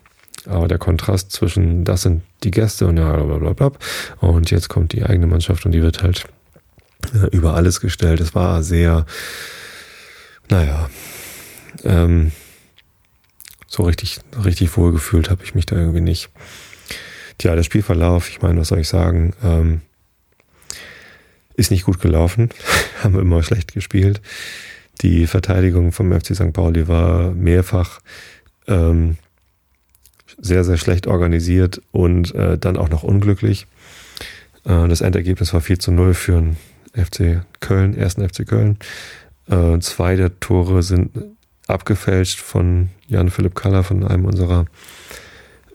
[0.45, 3.71] Aber der Kontrast zwischen, das sind die Gäste und ja, blablabla.
[4.19, 6.25] Und jetzt kommt die eigene Mannschaft und die wird halt
[7.13, 8.19] äh, über alles gestellt.
[8.19, 9.05] Es war sehr,
[10.49, 10.89] naja,
[11.83, 12.31] ähm,
[13.75, 16.29] so richtig, richtig wohlgefühlt habe ich mich da irgendwie nicht.
[17.37, 19.81] Tja, der Spielverlauf, ich meine, was soll ich sagen, ähm,
[21.55, 22.49] ist nicht gut gelaufen.
[23.03, 24.21] Haben wir immer schlecht gespielt.
[25.01, 26.53] Die Verteidigung vom FC St.
[26.53, 27.99] Pauli war mehrfach
[28.67, 29.17] ähm,
[30.37, 33.67] sehr, sehr schlecht organisiert und äh, dann auch noch unglücklich.
[34.63, 36.57] Äh, das Endergebnis war 4 zu 0 für den
[36.93, 38.77] FC Köln, ersten FC Köln.
[39.49, 41.11] Äh, zwei der Tore sind
[41.67, 44.65] abgefälscht von Jan Philipp Kaller, von einem unserer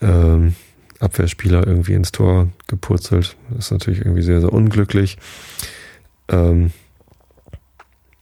[0.01, 0.55] ähm,
[0.99, 3.37] Abwehrspieler irgendwie ins Tor gepurzelt.
[3.51, 5.17] Das ist natürlich irgendwie sehr, sehr unglücklich.
[6.29, 6.73] Ähm,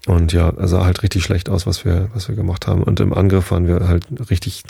[0.06, 2.82] und ja, er sah halt richtig schlecht aus, was wir, was wir gemacht haben.
[2.82, 4.62] Und im Angriff waren wir halt richtig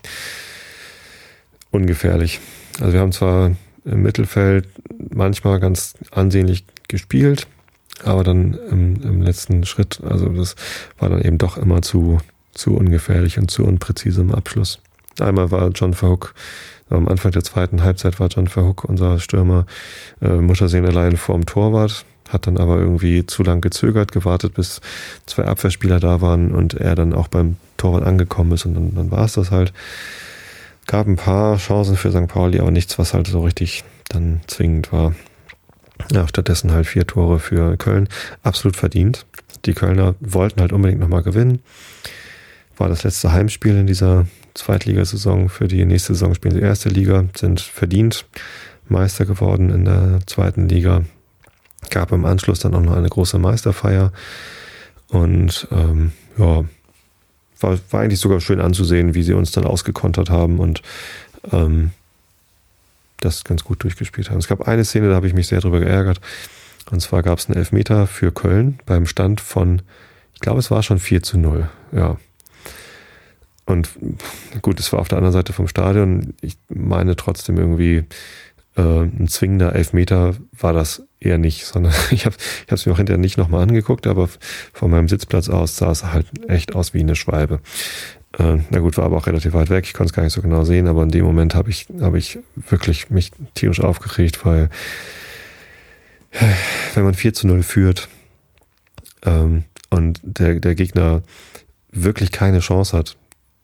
[1.71, 2.41] ungefährlich.
[2.81, 3.53] Also wir haben zwar
[3.85, 4.69] im Mittelfeld
[5.11, 7.47] manchmal ganz ansehnlich gespielt,
[8.05, 10.57] aber dann im, im letzten Schritt, also das
[10.99, 12.19] war dann eben doch immer zu,
[12.53, 14.81] zu ungefährlich und zu unpräzise im Abschluss.
[15.21, 16.35] Einmal war John Verhook,
[16.91, 19.67] am Anfang der zweiten Halbzeit war John Verhook, unser Stürmer,
[20.23, 24.81] äh, Muttersehen allein vorm Torwart, hat dann aber irgendwie zu lang gezögert, gewartet, bis
[25.27, 29.11] zwei Abwehrspieler da waren und er dann auch beim Torwart angekommen ist und dann, dann
[29.11, 29.73] war es das halt.
[30.87, 32.29] Gab ein paar Chancen für St.
[32.29, 35.15] Pauli, aber nichts, was halt so richtig dann zwingend war.
[36.13, 38.09] Ja, stattdessen halt vier Tore für Köln.
[38.43, 39.27] Absolut verdient.
[39.67, 41.61] Die Kölner wollten halt unbedingt nochmal gewinnen
[42.79, 45.49] war das letzte Heimspiel in dieser Zweitligasaison.
[45.49, 48.27] Für die nächste Saison spielen sie erste Liga, sind verdient
[48.89, 51.05] Meister geworden in der zweiten Liga.
[51.91, 54.13] Gab im Anschluss dann auch noch eine große Meisterfeier.
[55.09, 56.65] Und ähm, ja,
[57.61, 60.83] war, war eigentlich sogar schön anzusehen, wie sie uns dann ausgekontert haben und
[61.53, 61.91] ähm,
[63.21, 64.39] das ganz gut durchgespielt haben.
[64.39, 66.21] Es gab eine Szene, da habe ich mich sehr drüber geärgert.
[66.91, 69.83] Und zwar gab es einen Elfmeter für Köln beim Stand von,
[70.35, 71.69] ich glaube, es war schon 4 zu 0.
[71.93, 72.17] Ja,
[73.69, 73.91] und
[74.63, 76.33] gut, es war auf der anderen Seite vom Stadion.
[76.41, 78.05] Ich meine trotzdem irgendwie,
[78.77, 83.21] äh, ein zwingender Elfmeter war das eher nicht, sondern ich habe es mir auch hinterher
[83.21, 84.31] nicht nochmal angeguckt, aber
[84.73, 87.61] von meinem Sitzplatz aus sah es halt echt aus wie eine Schwalbe.
[88.39, 90.41] Äh, na gut, war aber auch relativ weit weg, ich konnte es gar nicht so
[90.41, 92.39] genau sehen, aber in dem Moment habe ich, hab ich
[92.71, 94.71] wirklich mich tierisch aufgeregt, weil
[96.95, 98.09] wenn man 4 zu 0 führt
[99.27, 101.23] ähm, und der, der Gegner
[101.91, 103.19] wirklich keine Chance hat,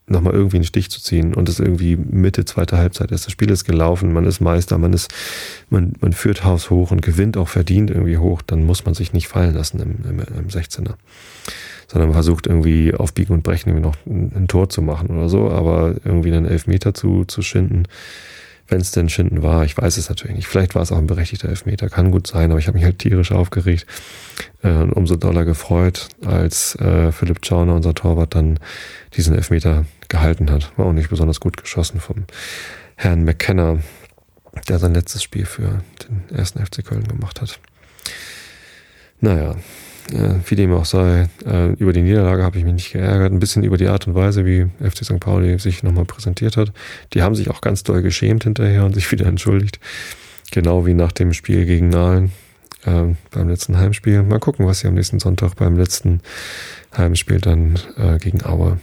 [0.06, 3.24] nochmal irgendwie einen Stich zu ziehen und es irgendwie Mitte zweiter Halbzeit ist.
[3.26, 5.12] Das Spiel ist gelaufen, man ist Meister, man ist,
[5.70, 9.12] man, man führt Haus hoch und gewinnt auch verdient irgendwie hoch, dann muss man sich
[9.12, 10.94] nicht fallen lassen im, im, im 16er.
[11.86, 15.08] Sondern man versucht irgendwie auf Biegen und Brechen irgendwie noch ein, ein Tor zu machen
[15.10, 17.84] oder so, aber irgendwie einen Elfmeter zu, zu schinden,
[18.68, 19.64] wenn es denn Schinden war.
[19.64, 20.48] Ich weiß es natürlich nicht.
[20.48, 22.98] Vielleicht war es auch ein berechtigter Elfmeter, kann gut sein, aber ich habe mich halt
[22.98, 23.86] tierisch aufgeregt
[24.62, 28.58] äh, und umso doller gefreut, als äh, Philipp Schauner, unser Torwart, dann
[29.16, 30.72] diesen Elfmeter gehalten hat.
[30.76, 32.24] War auch nicht besonders gut geschossen vom
[32.96, 33.78] Herrn McKenna,
[34.68, 37.58] der sein letztes Spiel für den ersten FC Köln gemacht hat.
[39.20, 39.56] Naja,
[40.10, 43.32] wie dem auch sei, äh, über die Niederlage habe ich mich nicht geärgert.
[43.32, 45.20] Ein bisschen über die Art und Weise, wie FC St.
[45.20, 46.72] Pauli sich nochmal präsentiert hat.
[47.14, 49.80] Die haben sich auch ganz doll geschämt hinterher und sich wieder entschuldigt.
[50.50, 52.32] Genau wie nach dem Spiel gegen Nahlen
[52.84, 54.22] äh, beim letzten Heimspiel.
[54.22, 56.20] Mal gucken, was sie am nächsten Sonntag beim letzten
[56.96, 58.78] Heimspiel dann äh, gegen Aue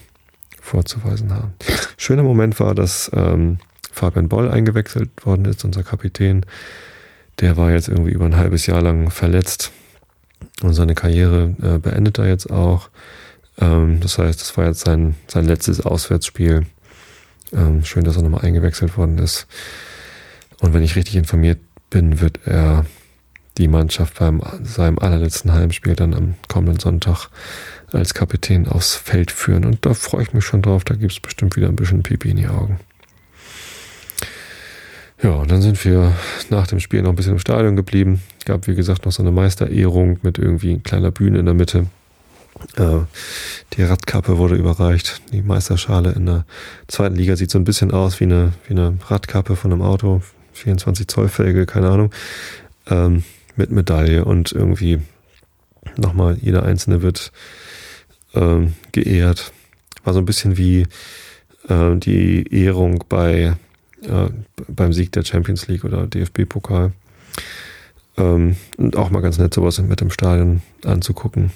[0.60, 1.54] vorzuweisen haben.
[1.98, 3.60] Schöner Moment war, dass ähm,
[3.92, 6.46] Fabian Boll eingewechselt worden ist, unser Kapitän.
[7.40, 9.72] Der war jetzt irgendwie über ein halbes Jahr lang verletzt
[10.62, 12.90] und seine Karriere äh, beendet er jetzt auch.
[13.60, 16.66] Ähm, das heißt, das war jetzt sein, sein letztes Auswärtsspiel.
[17.54, 19.48] Ähm, schön, dass er nochmal eingewechselt worden ist.
[20.60, 22.86] Und wenn ich richtig informiert bin, wird er
[23.58, 27.30] die Mannschaft beim seinem allerletzten Heimspiel dann am kommenden Sonntag
[27.92, 29.66] als Kapitän aufs Feld führen.
[29.66, 30.84] Und da freue ich mich schon drauf.
[30.86, 32.80] Da gibt es bestimmt wieder ein bisschen Pipi in die Augen.
[35.24, 36.14] Ja, und dann sind wir
[36.50, 38.24] nach dem Spiel noch ein bisschen im Stadion geblieben.
[38.46, 41.86] Gab, wie gesagt, noch so eine Meisterehrung mit irgendwie kleiner Bühne in der Mitte.
[42.76, 43.02] Äh,
[43.74, 45.22] die Radkappe wurde überreicht.
[45.32, 46.46] Die Meisterschale in der
[46.88, 50.22] zweiten Liga sieht so ein bisschen aus wie eine, wie eine Radkappe von einem Auto.
[50.54, 52.12] 24 Zoll Felge, keine Ahnung.
[52.90, 53.24] Ähm,
[53.56, 55.02] mit Medaille und irgendwie
[55.98, 57.32] nochmal jeder Einzelne wird
[58.34, 59.52] ähm, geehrt.
[60.04, 60.88] War so ein bisschen wie
[61.68, 63.56] äh, die Ehrung bei
[64.02, 64.30] äh,
[64.68, 66.92] beim Sieg der Champions League oder DFB-Pokal.
[68.18, 71.52] Ähm, und auch mal ganz nett, sowas mit dem Stadion anzugucken.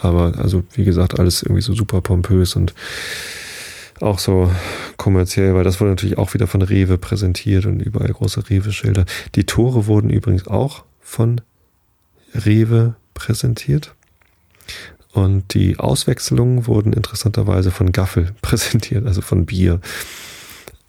[0.00, 2.74] Aber also, wie gesagt, alles irgendwie so super pompös und
[4.00, 4.50] auch so
[4.96, 9.04] kommerziell, weil das wurde natürlich auch wieder von Rewe präsentiert und überall große Rewe-Schilder.
[9.34, 11.42] Die Tore wurden übrigens auch von
[12.34, 13.94] Rewe präsentiert.
[15.12, 19.80] Und die Auswechslungen wurden interessanterweise von Gaffel präsentiert, also von Bier.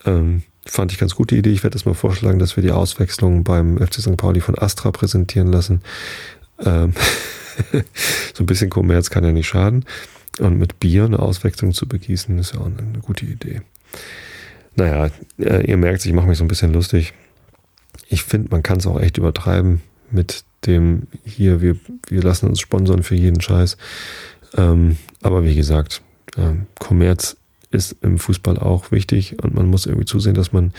[0.06, 1.52] Ähm, fand ich ganz gute Idee.
[1.52, 4.16] Ich werde es mal vorschlagen, dass wir die Auswechslung beim FC St.
[4.16, 5.82] Pauli von Astra präsentieren lassen.
[6.64, 6.94] Ähm
[8.34, 9.86] so ein bisschen Kommerz kann ja nicht schaden.
[10.40, 13.62] Und mit Bier eine Auswechslung zu begießen, ist ja auch eine gute Idee.
[14.78, 17.14] Naja, äh, ihr merkt, ich mache mich so ein bisschen lustig.
[18.08, 21.76] Ich finde, man kann es auch echt übertreiben mit dem hier, wir,
[22.08, 23.76] wir lassen uns sponsern für jeden Scheiß.
[24.56, 26.02] Ähm, aber wie gesagt,
[26.38, 27.36] ähm, Kommerz
[27.72, 30.74] ist im Fußball auch wichtig und man muss irgendwie zusehen, dass man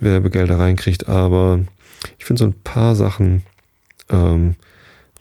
[0.00, 1.08] Werbegelder reinkriegt.
[1.08, 1.60] Aber
[2.18, 3.42] ich finde so ein paar Sachen,
[4.10, 4.54] ähm,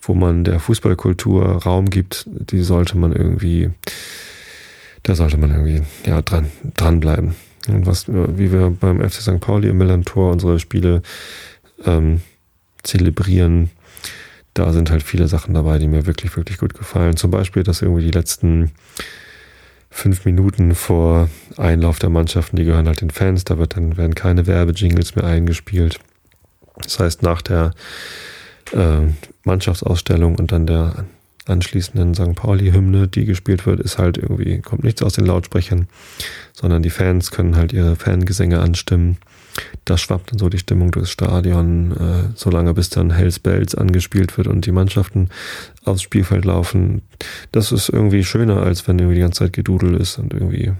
[0.01, 3.71] wo man der Fußballkultur Raum gibt, die sollte man irgendwie,
[5.03, 7.35] da sollte man irgendwie ja dran dranbleiben.
[7.67, 9.39] Und was, wie wir beim FC St.
[9.39, 11.01] Pauli im Millantor unsere Spiele
[11.85, 12.21] ähm,
[12.83, 13.69] zelebrieren,
[14.53, 17.17] da sind halt viele Sachen dabei, die mir wirklich, wirklich gut gefallen.
[17.17, 18.71] Zum Beispiel, dass irgendwie die letzten
[19.97, 21.27] fünf Minuten vor
[21.57, 25.25] Einlauf der Mannschaften, die gehören halt den Fans, da wird dann werden keine Werbejingles mehr
[25.25, 25.99] eingespielt.
[26.81, 27.71] Das heißt, nach der
[28.73, 29.07] äh,
[29.43, 31.05] Mannschaftsausstellung und dann der
[31.47, 32.35] anschließenden St.
[32.35, 35.87] Pauli-Hymne, die gespielt wird, ist halt irgendwie, kommt nichts aus den Lautsprechern,
[36.53, 39.17] sondern die Fans können halt ihre Fangesänge anstimmen.
[39.85, 44.37] Da schwappt dann so die Stimmung durchs Stadion, äh, solange bis dann Hells Bells angespielt
[44.37, 45.29] wird und die Mannschaften
[45.87, 47.01] aufs Spielfeld laufen.
[47.51, 50.73] Das ist irgendwie schöner, als wenn irgendwie die ganze Zeit gedudelt ist und irgendwie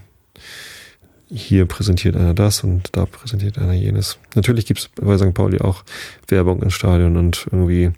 [1.30, 4.18] hier präsentiert einer das und da präsentiert einer jenes.
[4.36, 5.34] Natürlich gibt es bei St.
[5.34, 5.84] Pauli auch
[6.28, 7.91] Werbung im Stadion und irgendwie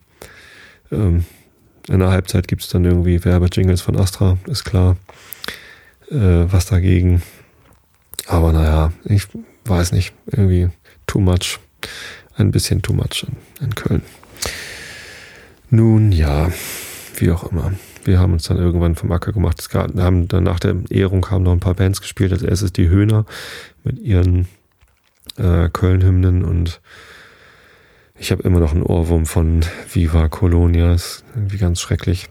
[0.92, 1.26] ähm,
[1.88, 4.98] in der Halbzeit gibt es dann irgendwie Werbejingles von Astra, ist klar.
[6.10, 7.22] Äh, was dagegen.
[8.28, 9.28] Aber naja, ich
[9.66, 10.70] weiß nicht, irgendwie
[11.08, 11.60] too much.
[12.36, 14.02] Ein bisschen too much in, in Köln.
[15.70, 16.52] Nun ja,
[17.22, 17.74] wie auch immer.
[18.04, 19.60] Wir haben uns dann irgendwann vom Acker gemacht.
[19.60, 22.32] Es gab, haben dann nach der Ehrung haben noch ein paar Bands gespielt.
[22.32, 23.26] Als erstes die Höhner
[23.84, 24.48] mit ihren
[25.38, 26.82] äh, Köln-Hymnen und
[28.16, 29.62] ich habe immer noch einen Ohrwurm von
[29.92, 30.94] Viva Colonia.
[30.94, 32.28] Ist irgendwie ganz schrecklich.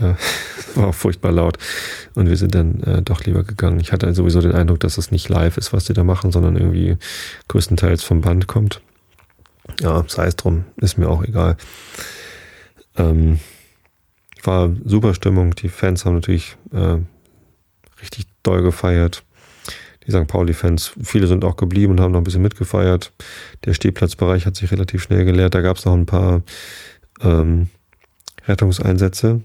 [0.00, 0.14] Äh,
[0.74, 1.58] war auch furchtbar laut.
[2.14, 3.80] Und wir sind dann äh, doch lieber gegangen.
[3.80, 6.56] Ich hatte sowieso den Eindruck, dass es nicht live ist, was die da machen, sondern
[6.56, 6.96] irgendwie
[7.48, 8.80] größtenteils vom Band kommt.
[9.80, 11.56] Ja, sei es drum, ist mir auch egal.
[12.96, 13.38] Ähm,
[14.46, 15.54] war super Stimmung.
[15.54, 16.98] Die Fans haben natürlich äh,
[18.00, 19.24] richtig doll gefeiert
[20.08, 20.26] die St.
[20.26, 23.12] Pauli-Fans, viele sind auch geblieben und haben noch ein bisschen mitgefeiert.
[23.66, 25.54] Der Stehplatzbereich hat sich relativ schnell geleert.
[25.54, 26.42] Da gab es noch ein paar
[27.20, 27.68] ähm,
[28.46, 29.42] Rettungseinsätze.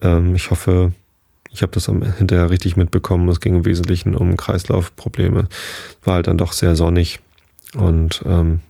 [0.00, 0.92] Ähm, ich hoffe,
[1.50, 3.28] ich habe das hinterher richtig mitbekommen.
[3.28, 5.48] Es ging im Wesentlichen um Kreislaufprobleme.
[6.04, 7.18] War halt dann doch sehr sonnig
[7.74, 8.60] und ähm,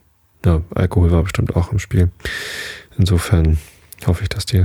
[0.46, 2.10] ja, Alkohol war bestimmt auch im Spiel.
[2.96, 3.58] Insofern
[4.06, 4.64] hoffe ich, dass die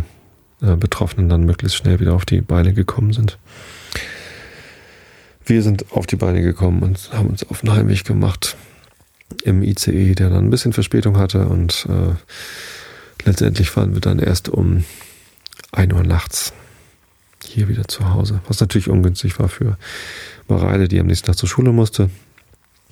[0.62, 3.38] äh, Betroffenen dann möglichst schnell wieder auf die Beine gekommen sind.
[5.45, 8.55] Wir sind auf die Beine gekommen und haben uns auf den Heimweg gemacht
[9.43, 12.16] im ICE, der dann ein bisschen Verspätung hatte und äh,
[13.26, 14.84] letztendlich waren wir dann erst um
[15.72, 16.53] 1 Uhr nachts
[17.43, 19.78] hier wieder zu Hause, was natürlich ungünstig war für
[20.47, 22.10] Mareile, die am nächsten Tag zur Schule musste.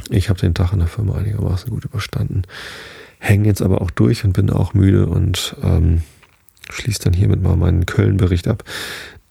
[0.10, 2.44] Ich habe den Tag in der Firma einigermaßen gut überstanden.
[3.20, 6.04] hänge jetzt aber auch durch und bin auch müde und ähm,
[6.70, 8.64] schließe dann hiermit mal meinen Köln-Bericht ab.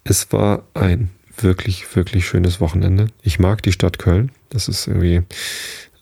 [0.04, 3.08] Es war ein wirklich, wirklich schönes Wochenende.
[3.22, 4.30] Ich mag die Stadt Köln.
[4.48, 5.22] Das ist irgendwie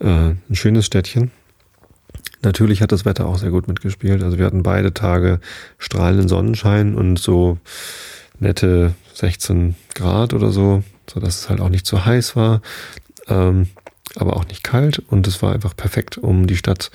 [0.01, 1.31] äh, ein schönes Städtchen.
[2.43, 4.23] Natürlich hat das Wetter auch sehr gut mitgespielt.
[4.23, 5.41] Also wir hatten beide Tage
[5.79, 7.59] strahlenden Sonnenschein und so
[8.39, 12.61] nette 16 Grad oder so, so dass es halt auch nicht zu heiß war,
[13.29, 13.69] ähm,
[14.17, 16.91] aber auch nicht kalt und es war einfach perfekt, um die Stadt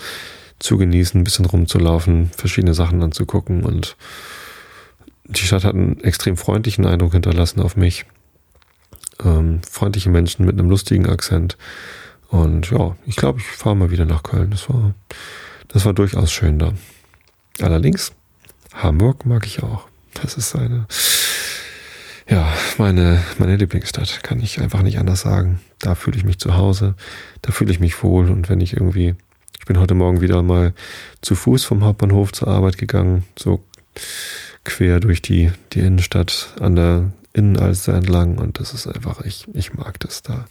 [0.60, 3.96] zu genießen, ein bisschen rumzulaufen, verschiedene Sachen anzugucken und
[5.26, 8.06] die Stadt hat einen extrem freundlichen Eindruck hinterlassen auf mich.
[9.24, 11.58] Ähm, freundliche Menschen mit einem lustigen Akzent.
[12.30, 14.52] Und ja, ich glaube, ich fahre mal wieder nach Köln.
[14.52, 14.94] Das war,
[15.68, 16.74] das war durchaus schön da.
[17.62, 18.12] Allerdings,
[18.74, 19.88] Hamburg mag ich auch.
[20.16, 20.88] Das ist eine,
[22.28, 24.24] ja, meine, meine Lieblingsstadt.
[24.24, 25.60] Kann ich einfach nicht anders sagen.
[25.80, 26.96] Da fühle ich mich zu Hause.
[27.42, 28.30] Da fühle ich mich wohl.
[28.30, 29.16] Und wenn ich irgendwie,
[29.70, 30.74] bin heute Morgen wieder mal
[31.22, 33.24] zu Fuß vom Hauptbahnhof zur Arbeit gegangen.
[33.38, 33.64] So
[34.64, 39.76] quer durch die, die Innenstadt an der Innenalster entlang und das ist einfach, ich, ich
[39.76, 40.48] mag das da.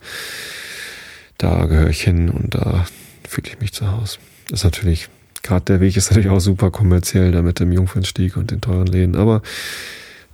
[1.37, 2.87] Da gehöre ich hin und da
[3.29, 4.19] fühle ich mich zu Hause.
[4.53, 5.09] Ist natürlich,
[5.43, 8.87] gerade der Weg ist natürlich auch super kommerziell, da mit dem Jungfernstieg und den teuren
[8.87, 9.43] Läden, aber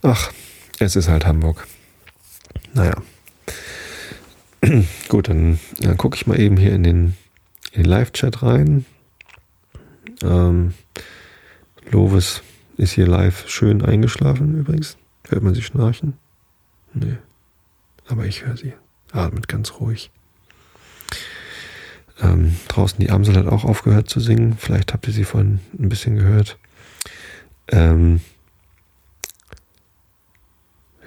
[0.03, 0.31] ach,
[0.79, 1.67] es ist halt Hamburg.
[2.75, 2.97] Naja.
[5.09, 7.17] Gut, dann, dann gucke ich mal eben hier in den,
[7.75, 8.87] in den Live-Chat rein.
[10.23, 10.75] Ähm,
[11.91, 12.43] Lovis
[12.77, 14.97] ist hier live schön eingeschlafen übrigens.
[15.29, 16.15] Hört man sie schnarchen?
[16.93, 17.17] Nee.
[18.07, 18.75] Aber ich höre sie.
[19.13, 20.11] Atmet ganz ruhig.
[22.21, 24.57] Ähm, draußen die Amsel hat auch aufgehört zu singen.
[24.57, 26.59] Vielleicht habt ihr sie vorhin ein bisschen gehört.
[27.69, 28.21] Ähm,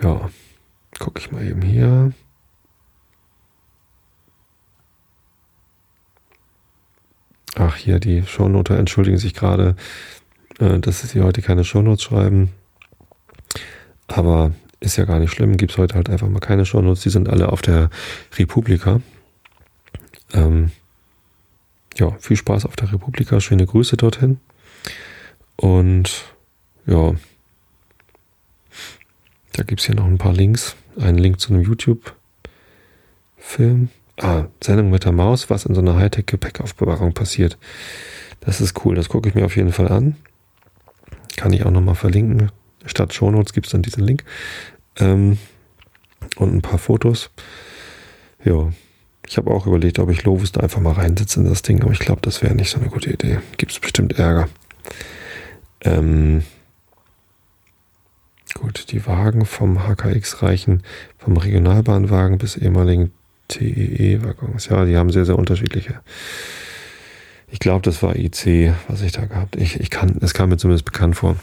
[0.02, 0.30] ja,
[1.00, 2.12] gucke ich mal eben hier.
[7.60, 9.76] Ach, hier, die Shownoter entschuldigen sich gerade
[10.60, 12.50] äh, dass sie heute keine Shownotes schreiben.
[14.08, 15.58] Aber ist ja gar nicht schlimm.
[15.58, 17.04] Gibt es heute halt einfach mal keine Shownotes.
[17.04, 17.92] Die sind alle auf der
[18.38, 19.02] Republika.
[20.34, 20.72] Ähm,
[21.96, 23.40] ja, viel Spaß auf der Republika.
[23.40, 24.40] Schöne Grüße dorthin.
[25.56, 26.26] Und
[26.86, 27.16] ja,
[29.54, 30.76] da gibt es hier noch ein paar Links.
[31.00, 33.90] Einen Link zu einem YouTube-Film.
[34.20, 37.58] Ah, Sendung mit der Maus, was in so einer Hightech-Gepäckaufbewahrung passiert.
[38.40, 40.16] Das ist cool, das gucke ich mir auf jeden Fall an.
[41.36, 42.52] Kann ich auch nochmal verlinken.
[42.86, 44.24] Statt Shownotes gibt es dann diesen Link.
[44.98, 45.38] Ähm,
[46.38, 47.30] und ein paar Fotos.
[48.44, 48.72] Ja,
[49.28, 51.92] ich habe auch überlegt, ob ich Lovis da einfach mal reinsetze in das Ding, aber
[51.92, 53.40] ich glaube, das wäre nicht so eine gute Idee.
[53.58, 54.48] Gibt es bestimmt Ärger.
[55.82, 56.44] Ähm,
[58.54, 60.82] gut, die Wagen vom HKX reichen
[61.18, 63.12] vom Regionalbahnwagen bis ehemaligen
[63.48, 64.68] TEE-Waggons.
[64.70, 66.02] Ja, die haben sehr, sehr unterschiedliche
[67.50, 69.56] ich glaube, das war IC, was ich da gehabt.
[69.56, 69.90] Ich, ich
[70.22, 71.38] es kam mir zumindest bekannt vor.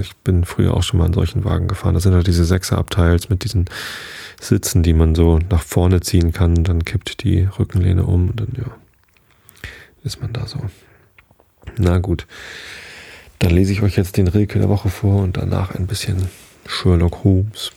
[0.00, 1.94] Ich bin früher auch schon mal in solchen Wagen gefahren.
[1.94, 3.64] Das sind halt diese Sechserabteils mit diesen
[4.40, 6.62] Sitzen, die man so nach vorne ziehen kann.
[6.62, 8.70] Dann kippt die Rückenlehne um und dann, ja,
[10.04, 10.60] ist man da so.
[11.76, 12.28] Na gut.
[13.40, 16.28] Dann lese ich euch jetzt den Rilke der Woche vor und danach ein bisschen
[16.66, 17.72] Sherlock Holmes.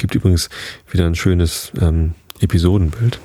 [0.00, 0.48] Gibt übrigens
[0.90, 3.20] wieder ein schönes ähm, Episodenbild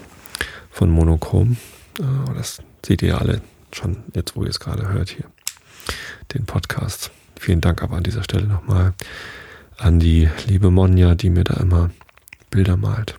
[0.70, 1.56] von Monochrom.
[2.02, 3.40] Oh, das seht ihr alle
[3.72, 5.24] schon jetzt, wo ihr es gerade hört hier,
[6.34, 7.12] den Podcast.
[7.40, 8.94] Vielen Dank aber an dieser Stelle nochmal
[9.78, 11.92] an die liebe Monja, die mir da immer
[12.50, 13.16] Bilder malt.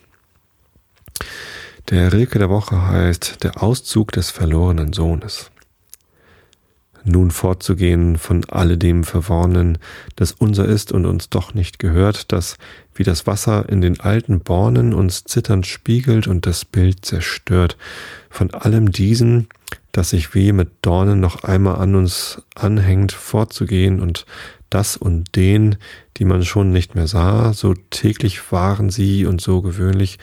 [1.88, 5.50] Der Rilke der Woche heißt Der Auszug des verlorenen Sohnes
[7.06, 9.78] nun fortzugehen von alledem Verworrenen,
[10.16, 12.56] das unser ist und uns doch nicht gehört, das
[12.94, 17.76] wie das Wasser in den alten Bornen uns zitternd spiegelt und das Bild zerstört,
[18.30, 19.48] von allem diesen,
[19.92, 24.26] das sich weh mit Dornen noch einmal an uns anhängt, fortzugehen und
[24.70, 25.76] das und den,
[26.16, 30.18] die man schon nicht mehr sah, so täglich waren sie und so gewöhnlich,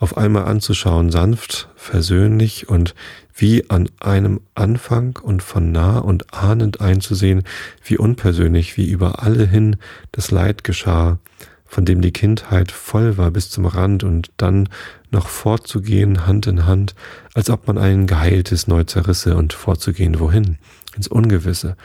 [0.00, 2.96] auf einmal anzuschauen, sanft, versöhnlich und
[3.34, 7.42] wie an einem Anfang und von nah und ahnend einzusehen,
[7.84, 9.76] wie unpersönlich, wie über alle hin
[10.12, 11.18] das Leid geschah,
[11.64, 14.68] von dem die Kindheit voll war bis zum Rand und dann
[15.10, 16.94] noch fortzugehen Hand in Hand,
[17.32, 20.58] als ob man ein geheiltes neu zerrisse und fortzugehen wohin?
[20.94, 21.76] Ins Ungewisse,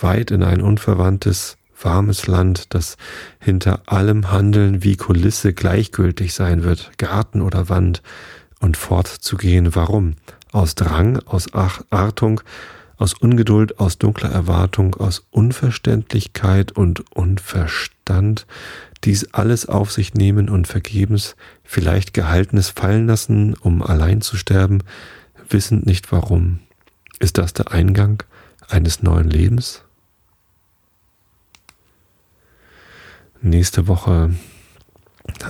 [0.00, 2.96] weit in ein unverwandtes, warmes Land, das
[3.38, 8.02] hinter allem Handeln wie Kulisse gleichgültig sein wird, Garten oder Wand,
[8.60, 10.16] und fortzugehen, warum?
[10.52, 12.40] Aus Drang, aus Artung,
[12.96, 18.46] aus Ungeduld, aus dunkler Erwartung, aus Unverständlichkeit und Unverstand,
[19.04, 24.82] dies alles auf sich nehmen und vergebens, vielleicht Gehaltenes fallen lassen, um allein zu sterben,
[25.48, 26.58] wissend nicht warum.
[27.20, 28.22] Ist das der Eingang
[28.68, 29.82] eines neuen Lebens?
[33.40, 34.34] Nächste Woche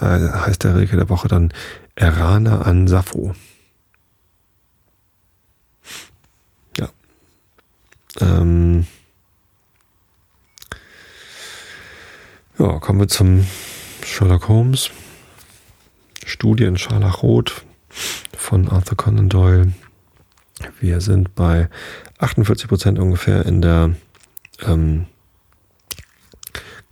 [0.00, 1.52] äh, heißt der Rilke der Woche dann
[1.94, 3.34] Erana an Sappho.
[8.20, 8.86] Ähm
[12.58, 13.46] ja, kommen wir zum
[14.04, 14.90] Sherlock Holmes.
[16.24, 17.64] Studie in Scharlachrot
[18.36, 19.72] von Arthur Conan Doyle.
[20.80, 21.68] Wir sind bei
[22.18, 23.94] 48 Prozent ungefähr in der
[24.66, 25.06] ähm,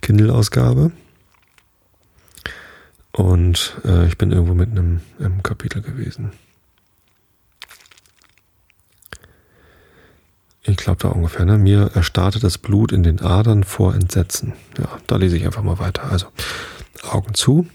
[0.01, 0.91] Kindle-Ausgabe.
[3.11, 6.31] Und äh, ich bin irgendwo mitten im, im Kapitel gewesen.
[10.67, 11.57] Ich glaube da ungefähr, ne?
[11.57, 14.51] Mir erstarrte das Blut in den Adern vor Entsetzen.
[14.77, 16.11] Ja, da lese ich einfach mal weiter.
[16.11, 16.27] Also,
[17.09, 17.67] Augen zu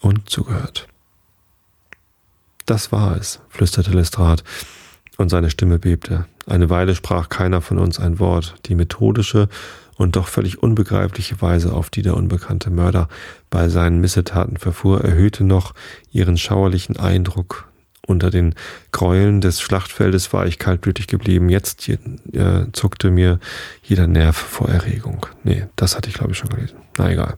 [0.00, 0.86] und zugehört.
[2.64, 4.44] Das war es, flüsterte Lestrade,
[5.18, 6.26] und seine Stimme bebte.
[6.46, 8.54] Eine Weile sprach keiner von uns ein Wort.
[8.66, 9.48] Die methodische
[9.96, 13.08] und doch völlig unbegreifliche Weise, auf die der unbekannte Mörder
[13.50, 15.74] bei seinen Missetaten verfuhr, erhöhte noch
[16.12, 17.71] ihren schauerlichen Eindruck.
[18.12, 18.54] Unter den
[18.92, 21.48] Gräueln des Schlachtfeldes war ich kaltblütig geblieben.
[21.48, 21.96] Jetzt äh,
[22.72, 23.40] zuckte mir
[23.82, 25.24] jeder Nerv vor Erregung.
[25.44, 26.76] Nee, das hatte ich glaube ich schon gelesen.
[26.98, 27.36] Na egal.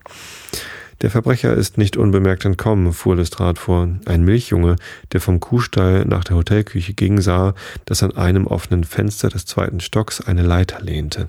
[1.00, 3.88] Der Verbrecher ist nicht unbemerkt entkommen, fuhr Lestrade vor.
[4.04, 4.76] Ein Milchjunge,
[5.12, 7.54] der vom Kuhstall nach der Hotelküche ging, sah,
[7.84, 11.28] dass an einem offenen Fenster des zweiten Stocks eine Leiter lehnte.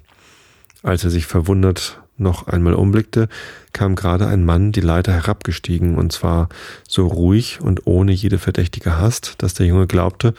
[0.81, 3.27] Als er sich verwundert noch einmal umblickte,
[3.73, 6.49] kam gerade ein Mann die Leiter herabgestiegen, und zwar
[6.87, 10.33] so ruhig und ohne jede verdächtige Hast, dass der Junge glaubte,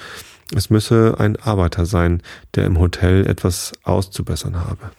[0.54, 2.22] es müsse ein Arbeiter sein,
[2.54, 4.90] der im Hotel etwas auszubessern habe.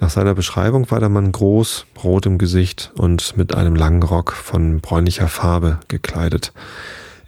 [0.00, 4.32] Nach seiner Beschreibung war der Mann groß, rot im Gesicht und mit einem langen Rock
[4.32, 6.52] von bräunlicher Farbe gekleidet.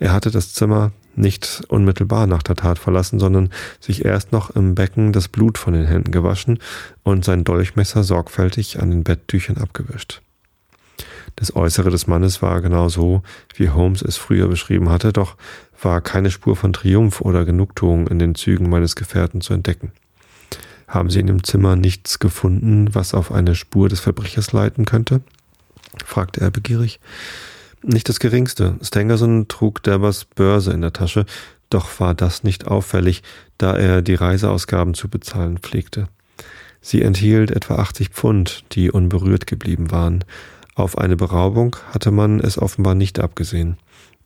[0.01, 3.51] Er hatte das Zimmer nicht unmittelbar nach der Tat verlassen, sondern
[3.81, 6.59] sich erst noch im Becken das Blut von den Händen gewaschen
[7.03, 10.23] und sein Dolchmesser sorgfältig an den Betttüchern abgewischt.
[11.37, 13.23] Das Äußere des Mannes war genau so,
[13.55, 15.37] wie Holmes es früher beschrieben hatte, doch
[15.83, 19.93] war keine Spur von Triumph oder Genugtuung in den Zügen meines Gefährten zu entdecken.
[20.87, 25.23] Haben Sie in dem Zimmer nichts gefunden, was auf eine Spur des Verbrechers leiten könnte?
[26.05, 27.01] fragte er begierig.
[27.87, 28.77] Nicht das geringste.
[28.81, 31.27] Stangerson trug Derbers Börse in der Tasche,
[31.69, 33.23] doch war das nicht auffällig,
[33.59, 36.09] da er die Reiseausgaben zu bezahlen pflegte.
[36.81, 40.25] Sie enthielt etwa 80 Pfund, die unberührt geblieben waren.
[40.75, 43.77] Auf eine Beraubung hatte man es offenbar nicht abgesehen.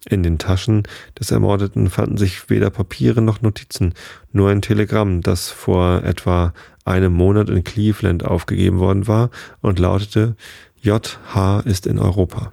[0.08, 0.84] In den Taschen
[1.18, 3.94] des Ermordeten fanden sich weder Papiere noch Notizen,
[4.32, 6.52] nur ein Telegramm, das vor etwa
[6.84, 9.30] einem Monat in Cleveland aufgegeben worden war
[9.62, 10.36] und lautete
[10.80, 12.52] JH ist in Europa.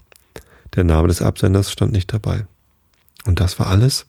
[0.76, 2.46] Der Name des Absenders stand nicht dabei.
[3.26, 4.06] Und das war alles?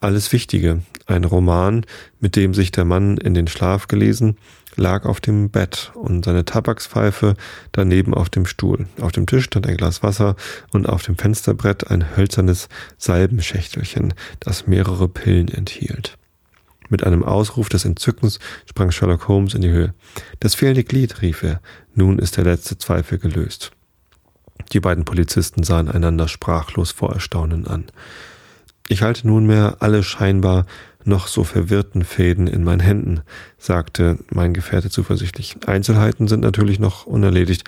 [0.00, 0.82] Alles Wichtige.
[1.06, 1.84] Ein Roman,
[2.20, 4.36] mit dem sich der Mann in den Schlaf gelesen,
[4.76, 7.34] lag auf dem Bett und seine Tabakspfeife
[7.72, 8.86] daneben auf dem Stuhl.
[9.00, 10.36] Auf dem Tisch stand ein Glas Wasser
[10.72, 16.18] und auf dem Fensterbrett ein hölzernes Salbenschächtelchen, das mehrere Pillen enthielt.
[16.88, 18.38] Mit einem Ausruf des Entzückens
[18.68, 19.94] sprang Sherlock Holmes in die Höhe.
[20.40, 21.60] Das fehlende Glied, rief er.
[21.94, 23.72] Nun ist der letzte Zweifel gelöst.
[24.72, 27.84] Die beiden Polizisten sahen einander sprachlos vor Erstaunen an.
[28.88, 30.66] Ich halte nunmehr alle scheinbar
[31.06, 33.20] noch so verwirrten Fäden in meinen Händen,
[33.58, 35.56] sagte mein Gefährte zuversichtlich.
[35.66, 37.64] Einzelheiten sind natürlich noch unerledigt,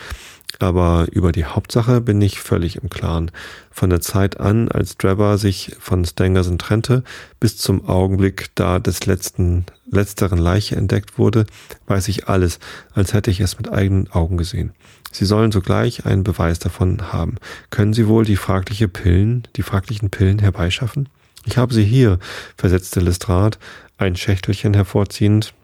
[0.58, 3.30] aber über die Hauptsache bin ich völlig im Klaren.
[3.70, 7.04] Von der Zeit an, als Drebber sich von Stangerson trennte,
[7.38, 11.46] bis zum Augenblick, da des letzten, letzteren Leiche entdeckt wurde,
[11.86, 12.58] weiß ich alles,
[12.92, 14.72] als hätte ich es mit eigenen Augen gesehen.
[15.10, 17.36] Sie sollen sogleich einen Beweis davon haben.
[17.70, 21.08] Können Sie wohl die fragliche Pillen, die fraglichen Pillen herbeischaffen?
[21.48, 22.18] Ich habe sie hier,
[22.58, 23.56] versetzte Lestrade,
[23.96, 25.54] ein Schächtelchen hervorziehend.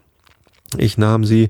[0.77, 1.49] Ich nahm sie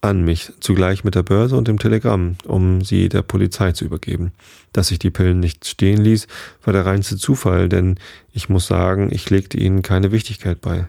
[0.00, 4.32] an mich, zugleich mit der Börse und dem Telegramm, um sie der Polizei zu übergeben.
[4.72, 6.26] Dass ich die Pillen nicht stehen ließ,
[6.64, 7.96] war der reinste Zufall, denn
[8.32, 10.86] ich muss sagen, ich legte ihnen keine Wichtigkeit bei.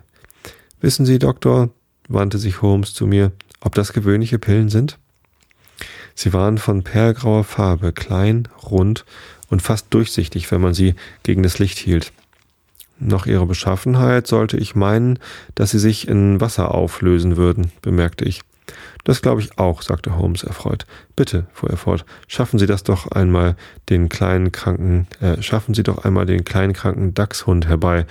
[0.79, 1.69] Wissen Sie, Doktor,
[2.07, 4.99] wandte sich Holmes zu mir, ob das gewöhnliche Pillen sind?
[6.15, 9.05] Sie waren von perlgrauer Farbe, klein, rund
[9.49, 12.11] und fast durchsichtig, wenn man sie gegen das Licht hielt.
[12.99, 15.19] Nach ihrer Beschaffenheit sollte ich meinen,
[15.55, 18.41] dass sie sich in Wasser auflösen würden, bemerkte ich.
[19.03, 20.85] Das glaube ich auch, sagte Holmes erfreut.
[21.15, 23.57] Bitte, fuhr er fort, schaffen Sie das doch einmal
[23.89, 28.05] den kleinen kranken, äh, schaffen Sie doch einmal den kleinen kranken Dachshund herbei,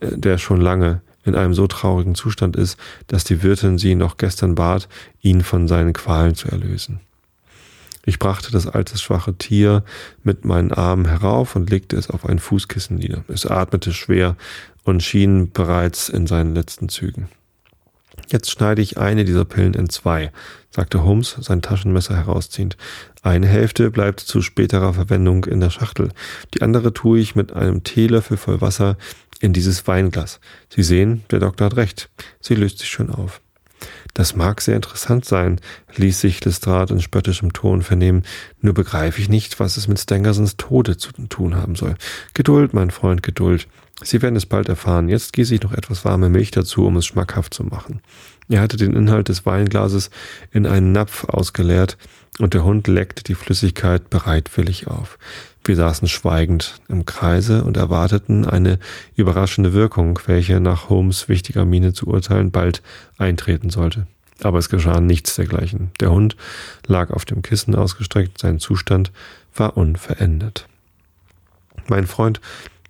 [0.00, 4.18] äh, der schon lange in einem so traurigen Zustand ist, dass die Wirtin sie noch
[4.18, 4.88] gestern bat,
[5.22, 7.00] ihn von seinen Qualen zu erlösen.
[8.06, 9.84] Ich brachte das alte schwache Tier
[10.22, 13.24] mit meinen Armen herauf und legte es auf ein Fußkissen nieder.
[13.28, 14.36] Es atmete schwer
[14.84, 17.28] und schien bereits in seinen letzten Zügen.
[18.28, 20.32] Jetzt schneide ich eine dieser Pillen in zwei,
[20.70, 22.76] sagte Holmes, sein Taschenmesser herausziehend.
[23.22, 26.10] Eine Hälfte bleibt zu späterer Verwendung in der Schachtel.
[26.54, 28.96] Die andere tue ich mit einem Teelöffel voll Wasser
[29.40, 30.40] in dieses Weinglas.
[30.68, 32.08] Sie sehen, der Doktor hat recht.
[32.40, 33.40] Sie löst sich schön auf.
[34.14, 35.60] Das mag sehr interessant sein,
[35.96, 38.22] ließ sich Lestrade in spöttischem Ton vernehmen,
[38.60, 41.96] nur begreife ich nicht, was es mit Stangersons Tode zu tun haben soll.
[42.32, 43.66] Geduld, mein Freund, Geduld.
[44.02, 45.08] Sie werden es bald erfahren.
[45.08, 48.00] Jetzt gieße ich noch etwas warme Milch dazu, um es schmackhaft zu machen.
[48.48, 50.10] Er hatte den Inhalt des Weinglases
[50.50, 51.96] in einen Napf ausgeleert,
[52.40, 55.18] und der Hund leckte die Flüssigkeit bereitwillig auf.
[55.64, 58.78] Wir saßen schweigend im Kreise und erwarteten eine
[59.14, 62.82] überraschende Wirkung, welche nach Holmes wichtiger Miene zu urteilen bald
[63.18, 64.06] eintreten sollte.
[64.42, 65.90] Aber es geschah nichts dergleichen.
[66.00, 66.36] Der Hund
[66.86, 69.12] lag auf dem Kissen ausgestreckt, sein Zustand
[69.54, 70.66] war unverändert.
[71.86, 72.40] Mein Freund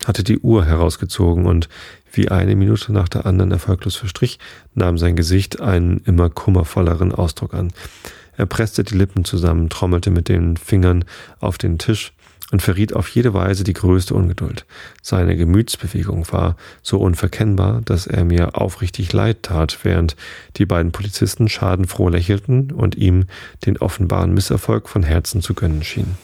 [0.05, 1.69] hatte die Uhr herausgezogen und
[2.13, 4.39] wie eine Minute nach der anderen erfolglos verstrich,
[4.75, 7.73] nahm sein Gesicht einen immer kummervolleren Ausdruck an.
[8.37, 11.05] Er presste die Lippen zusammen, trommelte mit den Fingern
[11.41, 12.13] auf den Tisch
[12.51, 14.67] und verriet auf jede Weise die größte Ungeduld.
[15.03, 20.15] Seine Gemütsbewegung war so unverkennbar, dass er mir aufrichtig leid tat, während
[20.57, 23.25] die beiden Polizisten schadenfroh lächelten und ihm
[23.67, 26.19] den offenbaren Misserfolg von Herzen zu gönnen schienen.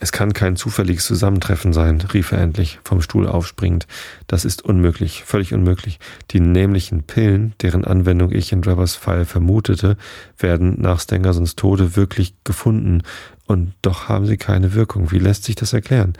[0.00, 3.86] Es kann kein zufälliges Zusammentreffen sein, rief er endlich, vom Stuhl aufspringend.
[4.28, 5.98] Das ist unmöglich, völlig unmöglich.
[6.30, 9.96] Die nämlichen Pillen, deren Anwendung ich in Drivers Fall vermutete,
[10.38, 13.02] werden nach Stengersons Tode wirklich gefunden,
[13.46, 15.10] und doch haben sie keine Wirkung.
[15.10, 16.12] Wie lässt sich das erklären?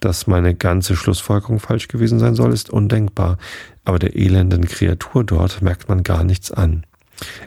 [0.00, 3.38] Dass meine ganze Schlussfolgerung falsch gewesen sein soll, ist undenkbar,
[3.84, 6.84] aber der elenden Kreatur dort merkt man gar nichts an.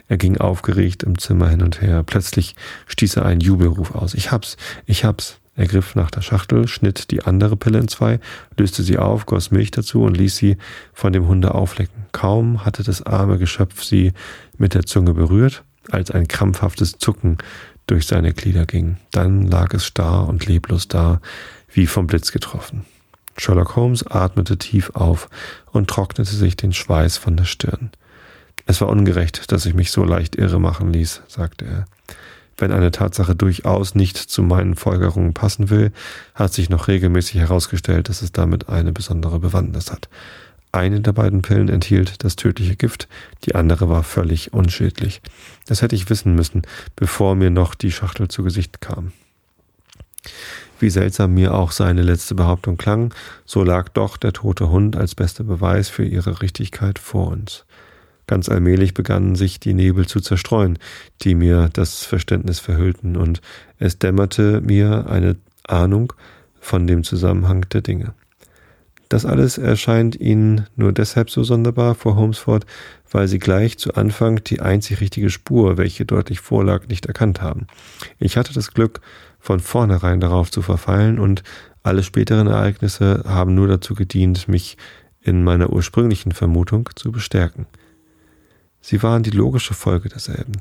[0.08, 2.02] Er ging aufgeregt im Zimmer hin und her.
[2.02, 2.56] Plötzlich
[2.88, 4.12] stieß er einen Jubelruf aus.
[4.12, 5.38] Ich hab's, ich hab's.
[5.54, 8.20] Er griff nach der Schachtel, schnitt die andere Pille in zwei,
[8.56, 10.56] löste sie auf, goss Milch dazu und ließ sie
[10.94, 12.06] von dem Hunde auflecken.
[12.12, 14.12] Kaum hatte das arme Geschöpf sie
[14.56, 17.38] mit der Zunge berührt, als ein krampfhaftes Zucken
[17.86, 18.96] durch seine Glieder ging.
[19.10, 21.20] Dann lag es starr und leblos da,
[21.70, 22.84] wie vom Blitz getroffen.
[23.36, 25.28] Sherlock Holmes atmete tief auf
[25.72, 27.90] und trocknete sich den Schweiß von der Stirn.
[28.66, 31.84] Es war ungerecht, dass ich mich so leicht irre machen ließ, sagte er.
[32.56, 35.92] Wenn eine Tatsache durchaus nicht zu meinen Folgerungen passen will,
[36.34, 40.08] hat sich noch regelmäßig herausgestellt, dass es damit eine besondere Bewandtnis hat.
[40.74, 43.06] Eine der beiden Pillen enthielt das tödliche Gift,
[43.44, 45.20] die andere war völlig unschädlich.
[45.66, 46.62] Das hätte ich wissen müssen,
[46.96, 49.12] bevor mir noch die Schachtel zu Gesicht kam.
[50.80, 55.14] Wie seltsam mir auch seine letzte Behauptung klang, so lag doch der tote Hund als
[55.14, 57.66] bester Beweis für ihre Richtigkeit vor uns.
[58.26, 60.78] Ganz allmählich begannen sich die Nebel zu zerstreuen,
[61.22, 63.40] die mir das Verständnis verhüllten, und
[63.78, 66.12] es dämmerte mir eine Ahnung
[66.60, 68.14] von dem Zusammenhang der Dinge.
[69.08, 72.64] Das alles erscheint Ihnen nur deshalb so sonderbar, fuhr Holmes fort,
[73.10, 77.66] weil Sie gleich zu Anfang die einzig richtige Spur, welche deutlich vorlag, nicht erkannt haben.
[78.18, 79.02] Ich hatte das Glück,
[79.38, 81.42] von vornherein darauf zu verfallen, und
[81.82, 84.78] alle späteren Ereignisse haben nur dazu gedient, mich
[85.20, 87.66] in meiner ursprünglichen Vermutung zu bestärken.
[88.82, 90.60] Sie waren die logische Folge derselben.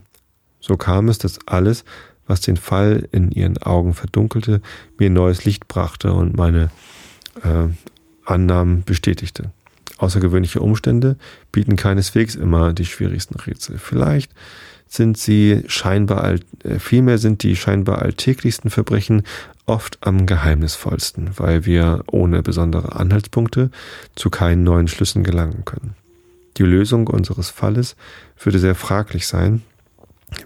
[0.62, 1.84] So kam es, dass alles,
[2.28, 4.62] was den Fall in ihren Augen verdunkelte,
[4.98, 6.70] mir neues Licht brachte und meine
[7.44, 7.68] äh,
[8.26, 9.52] Annahmen bestätigte.
[9.98, 11.18] Außergewöhnliche Umstände
[11.52, 13.78] bieten keineswegs immer die schwierigsten Rätsel.
[13.78, 14.32] Vielleicht
[14.88, 19.24] sind sie scheinbar, äh, vielmehr sind die scheinbar alltäglichsten Verbrechen
[19.66, 23.72] oft am geheimnisvollsten, weil wir ohne besondere Anhaltspunkte
[24.16, 25.96] zu keinen neuen Schlüssen gelangen können.
[26.58, 27.96] Die Lösung unseres Falles
[28.40, 29.62] würde sehr fraglich sein,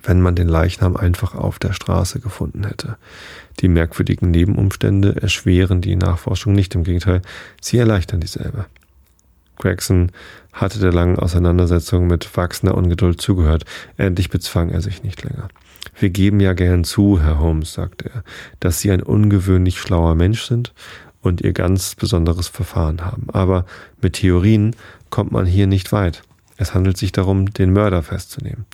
[0.03, 2.97] wenn man den Leichnam einfach auf der Straße gefunden hätte.
[3.59, 7.21] Die merkwürdigen Nebenumstände erschweren die Nachforschung nicht, im Gegenteil,
[7.61, 8.65] sie erleichtern dieselbe.
[9.57, 10.11] Gregson
[10.51, 13.65] hatte der langen Auseinandersetzung mit wachsender Ungeduld zugehört.
[13.97, 15.47] Endlich bezwang er sich nicht länger.
[15.97, 18.23] Wir geben ja gern zu, Herr Holmes, sagte er,
[18.59, 20.73] dass Sie ein ungewöhnlich schlauer Mensch sind
[21.25, 23.27] und Ihr ganz besonderes Verfahren haben.
[23.31, 23.65] Aber
[24.01, 24.75] mit Theorien
[25.09, 26.23] kommt man hier nicht weit.
[26.57, 28.65] Es handelt sich darum, den Mörder festzunehmen.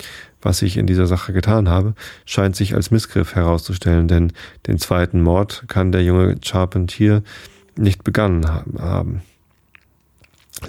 [0.41, 1.95] Was ich in dieser Sache getan habe,
[2.26, 4.34] scheint sich als Missgriff herauszustellen, denn
[4.68, 7.23] den zweiten Mord kann der junge Charpentier
[7.76, 9.22] nicht begangen haben.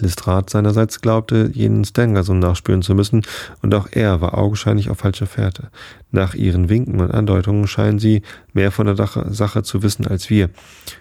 [0.01, 3.23] Lestrade seinerseits glaubte, jenen Stangerson nachspüren zu müssen,
[3.63, 5.71] und auch er war augenscheinlich auf falscher Fährte.
[6.11, 10.51] Nach ihren Winken und Andeutungen scheinen sie mehr von der Sache zu wissen als wir.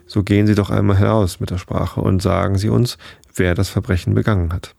[0.05, 2.97] So gehen Sie doch einmal heraus mit der Sprache und sagen Sie uns,
[3.35, 4.75] wer das Verbrechen begangen hat.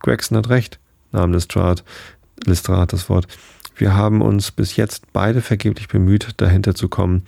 [0.00, 0.78] Gregson hat recht,
[1.12, 1.82] nahm Lestrade,
[2.44, 3.26] Lestrade das Wort.
[3.76, 7.24] Wir haben uns bis jetzt beide vergeblich bemüht, dahinter zu kommen,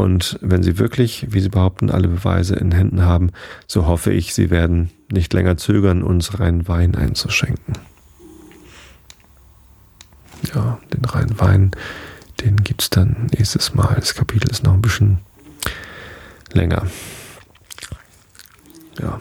[0.00, 3.32] und wenn Sie wirklich, wie Sie behaupten, alle Beweise in Händen haben,
[3.66, 7.74] so hoffe ich, Sie werden nicht länger zögern, uns rein Wein einzuschenken.
[10.54, 11.72] ja, den Rhein-Wein,
[12.40, 13.94] den gibt es dann nächstes Mal.
[13.96, 15.18] Das Kapitel ist noch ein bisschen
[16.52, 16.86] länger.
[19.00, 19.20] Ja.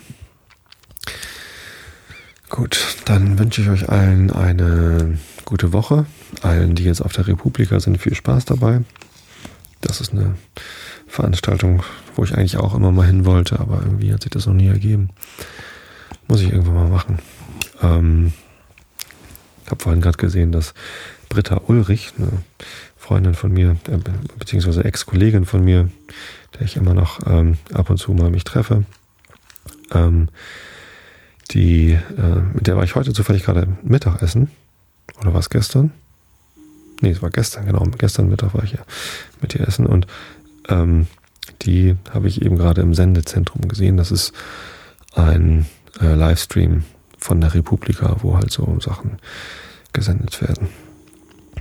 [2.49, 6.05] Gut, dann wünsche ich euch allen eine gute Woche.
[6.41, 8.81] Allen, die jetzt auf der Republika sind, viel Spaß dabei.
[9.81, 10.35] Das ist eine
[11.07, 11.83] Veranstaltung,
[12.15, 14.67] wo ich eigentlich auch immer mal hin wollte, aber irgendwie hat sich das noch nie
[14.67, 15.09] ergeben.
[16.27, 17.19] Muss ich irgendwann mal machen.
[17.81, 18.33] Ähm,
[19.63, 20.73] ich habe vorhin gerade gesehen, dass
[21.29, 22.29] Britta Ulrich, eine
[22.97, 23.97] Freundin von mir, äh,
[24.37, 25.89] beziehungsweise Ex-Kollegin von mir,
[26.55, 28.83] der ich immer noch ähm, ab und zu mal mich treffe,
[29.91, 30.29] ähm,
[31.51, 34.51] die, äh, mit der war ich heute zufällig gerade Mittagessen.
[35.19, 35.91] Oder war es gestern?
[37.01, 37.83] Nee, es war gestern, genau.
[37.97, 38.79] Gestern Mittag war ich ja
[39.41, 40.07] mit ihr essen und
[40.67, 41.07] ähm,
[41.61, 43.97] die habe ich eben gerade im Sendezentrum gesehen.
[43.97, 44.33] Das ist
[45.13, 45.65] ein
[46.01, 46.83] äh, Livestream
[47.17, 49.17] von der Republika, wo halt so Sachen
[49.93, 50.69] gesendet werden.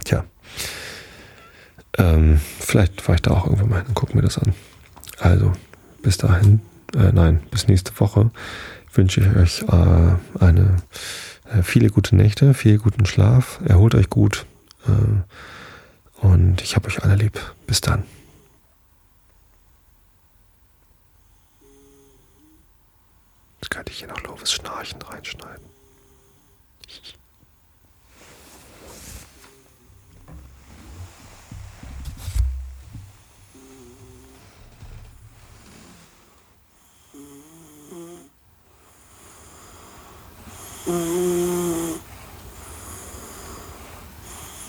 [0.04, 0.24] Tja.
[1.96, 4.54] Ähm, vielleicht fahre ich da auch irgendwann mal hin und gucke mir das an.
[5.18, 5.52] Also,
[6.02, 6.60] bis dahin,
[6.94, 8.30] äh, nein, bis nächste Woche
[8.92, 10.76] wünsche ich euch äh, eine
[11.52, 14.46] äh, viele gute Nächte, viel guten Schlaf, erholt euch gut
[16.20, 17.40] und ich habe euch alle lieb.
[17.66, 18.04] Bis dann.
[23.60, 25.68] Jetzt könnte ich hier noch Lovis Schnarchen reinschneiden.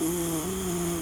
[0.00, 1.00] Mm-hmm.